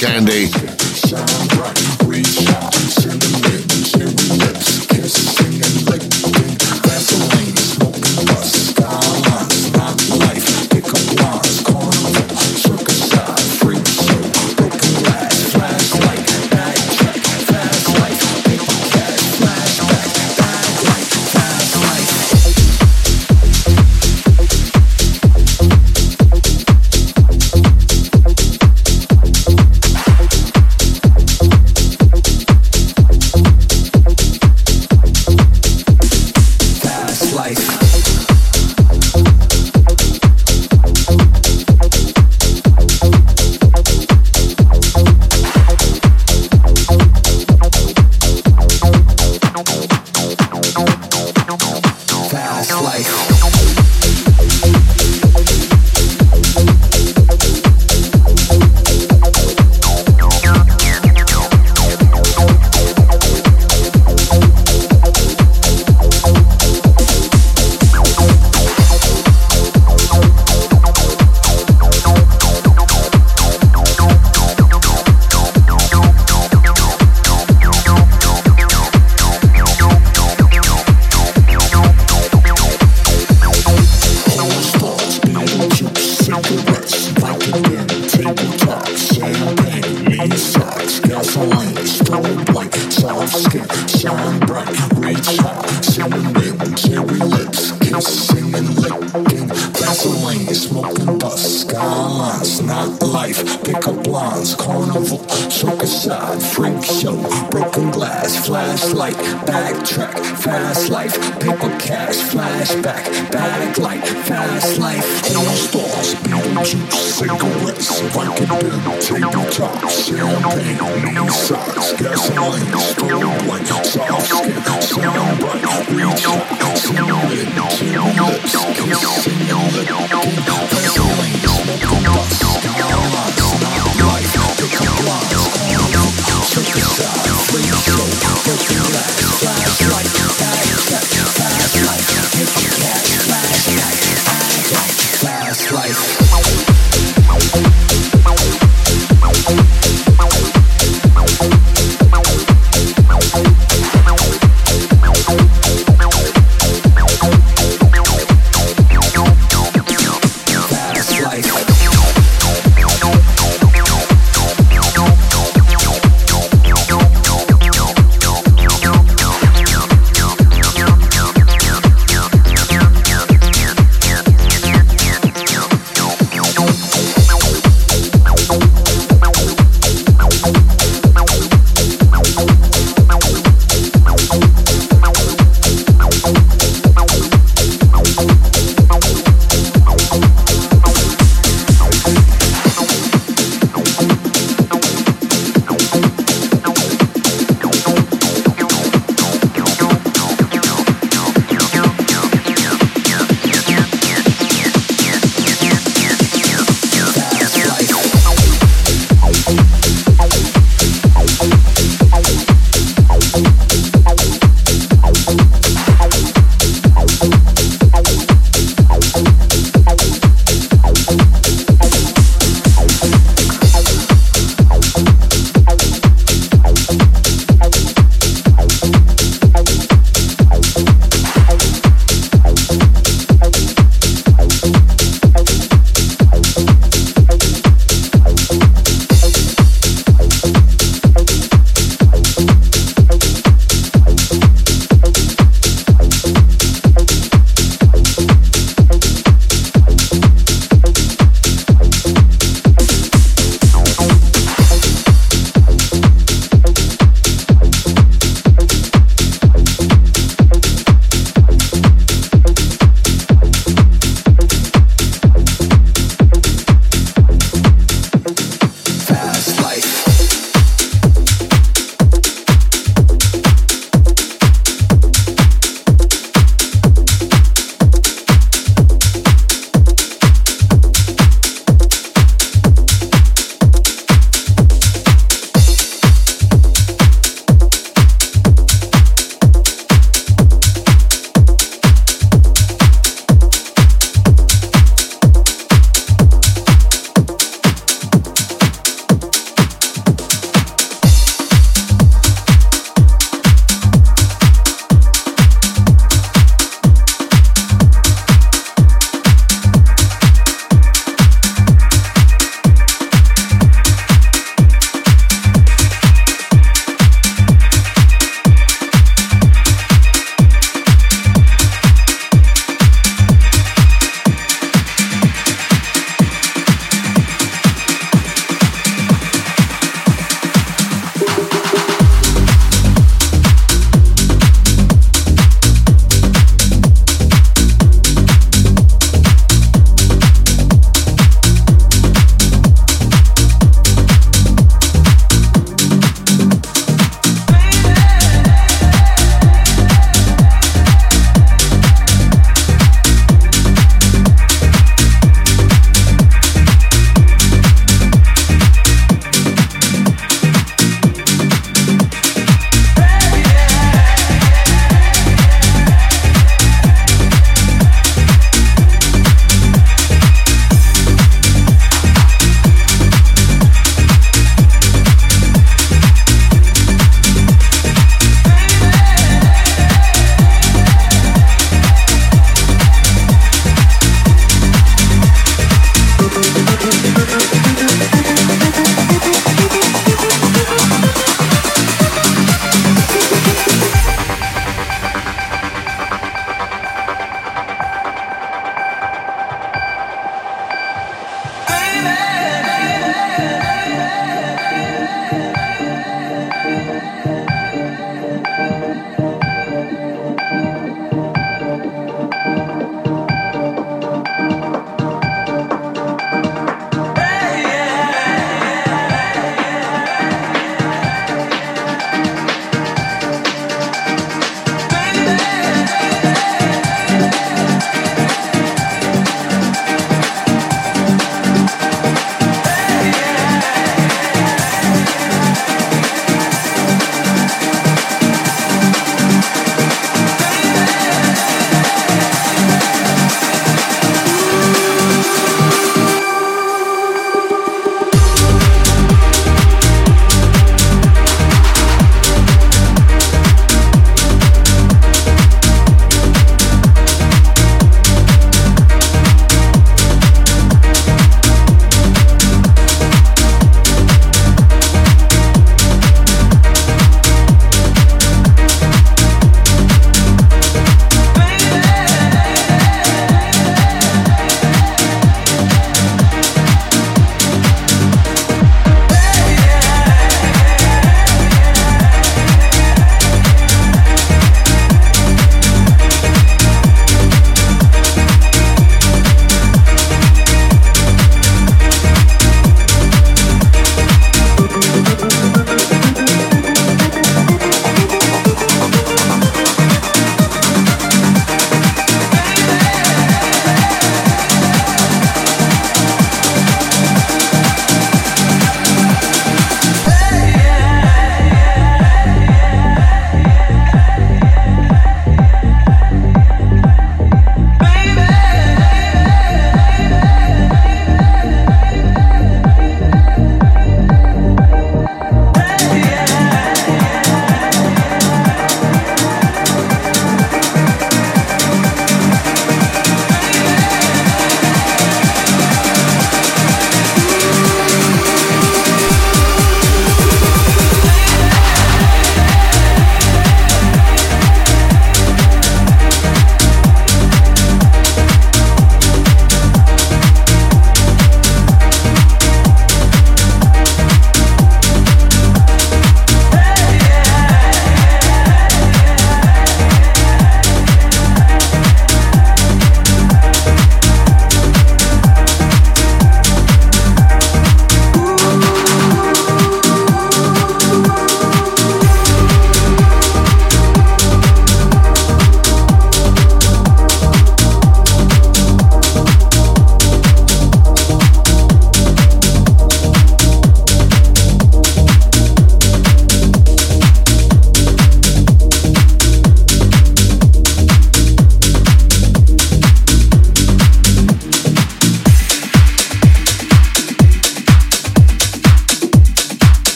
back 112.79 113.30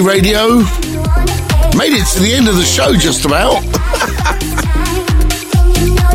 Radio. 0.00 0.58
Made 1.76 1.92
it 1.92 2.06
to 2.14 2.20
the 2.20 2.32
end 2.34 2.48
of 2.48 2.56
the 2.56 2.64
show 2.64 2.94
just 2.94 3.24
about. 3.24 3.62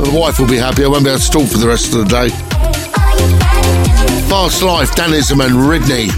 the 0.03 0.11
wife 0.13 0.39
will 0.39 0.47
be 0.47 0.57
happy. 0.57 0.83
I 0.83 0.87
won't 0.87 1.03
be 1.03 1.09
able 1.09 1.19
to 1.19 1.29
talk 1.31 1.47
for 1.47 1.57
the 1.57 1.67
rest 1.67 1.93
of 1.93 1.99
the 1.99 2.05
day. 2.05 2.29
Fast 4.27 4.61
Life, 4.63 4.91
Danism 4.95 5.45
and 5.45 5.55
Ridney. 5.55 6.09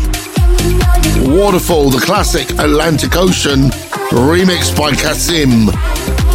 Waterfall, 1.38 1.90
the 1.90 2.00
classic 2.00 2.50
Atlantic 2.52 3.16
Ocean, 3.16 3.70
remixed 4.12 4.78
by 4.78 4.92
Kasim. 4.96 5.68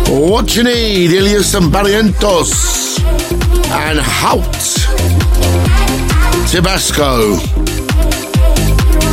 What 0.09 0.55
You 0.55 0.65
Need, 0.65 1.13
Illyus 1.13 1.55
and 1.55 1.73
Barrientos. 1.73 3.01
And 3.71 3.99
Hout. 3.99 4.53
Tabasco. 6.51 7.56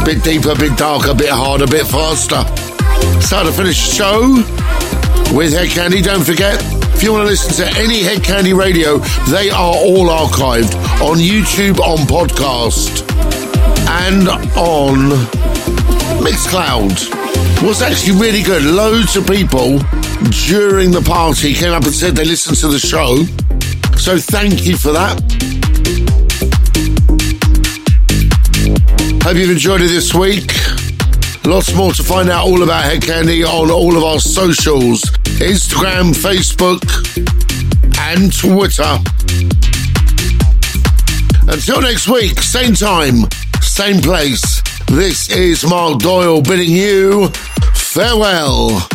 Bit 0.06 0.22
deeper, 0.22 0.54
bit 0.56 0.78
darker, 0.78 1.14
bit 1.14 1.30
harder, 1.30 1.66
bit 1.66 1.88
faster. 1.88 2.44
So 3.22 3.44
to 3.44 3.52
finish 3.54 3.88
the 3.88 3.96
show 3.96 4.22
with 5.34 5.54
Hedkandi, 5.54 6.04
don't 6.04 6.26
forget, 6.26 6.62
if 6.94 7.02
you 7.02 7.14
want 7.14 7.24
to 7.24 7.30
listen 7.30 7.66
to 7.66 7.80
any 7.80 8.02
Hedkandi 8.02 8.54
radio, 8.58 8.98
they 9.32 9.50
are 9.50 9.74
all 9.74 10.08
archived 10.08 10.76
on 11.02 11.18
YouTube, 11.20 11.80
on 11.80 12.00
podcast, 12.00 13.10
and 14.06 14.28
on 14.58 15.12
Mixcloud. 16.22 17.66
Was 17.66 17.82
actually 17.82 18.20
really 18.20 18.44
good. 18.44 18.64
Loads 18.64 19.16
of 19.16 19.26
people 19.26 19.80
during 20.48 20.92
the 20.92 21.04
party 21.06 21.54
came 21.54 21.72
up 21.72 21.84
and 21.84 21.94
said 21.94 22.16
they 22.16 22.26
listened 22.26 22.58
to 22.58 22.68
the 22.68 22.80
show. 22.80 23.24
So 23.98 24.18
thank 24.18 24.66
you 24.66 24.76
for 24.76 24.92
that. 24.92 25.43
Hope 29.24 29.38
you've 29.38 29.52
enjoyed 29.52 29.80
it 29.80 29.88
this 29.88 30.14
week. 30.14 30.52
Lots 31.45 31.74
more 31.74 31.94
to 31.94 32.04
find 32.04 32.30
out 32.30 32.45
all 32.45 32.62
about 32.62 32.84
Hedkandi 32.84 33.45
on 33.45 33.72
all 33.72 33.95
of 33.95 34.04
our 34.04 34.20
socials 34.20 35.02
Instagram, 35.40 36.14
Facebook, 36.14 36.84
and 38.00 38.34
Twitter. 38.38 39.00
Until 41.50 41.82
next 41.82 42.10
week, 42.10 42.38
same 42.40 42.74
time, 42.74 43.30
same 43.62 44.02
place. 44.02 44.62
This 44.88 45.30
is 45.32 45.66
Mark 45.66 46.00
Doyle 46.00 46.41
bidding 46.41 46.70
you 46.70 47.30
farewell. 47.74 48.90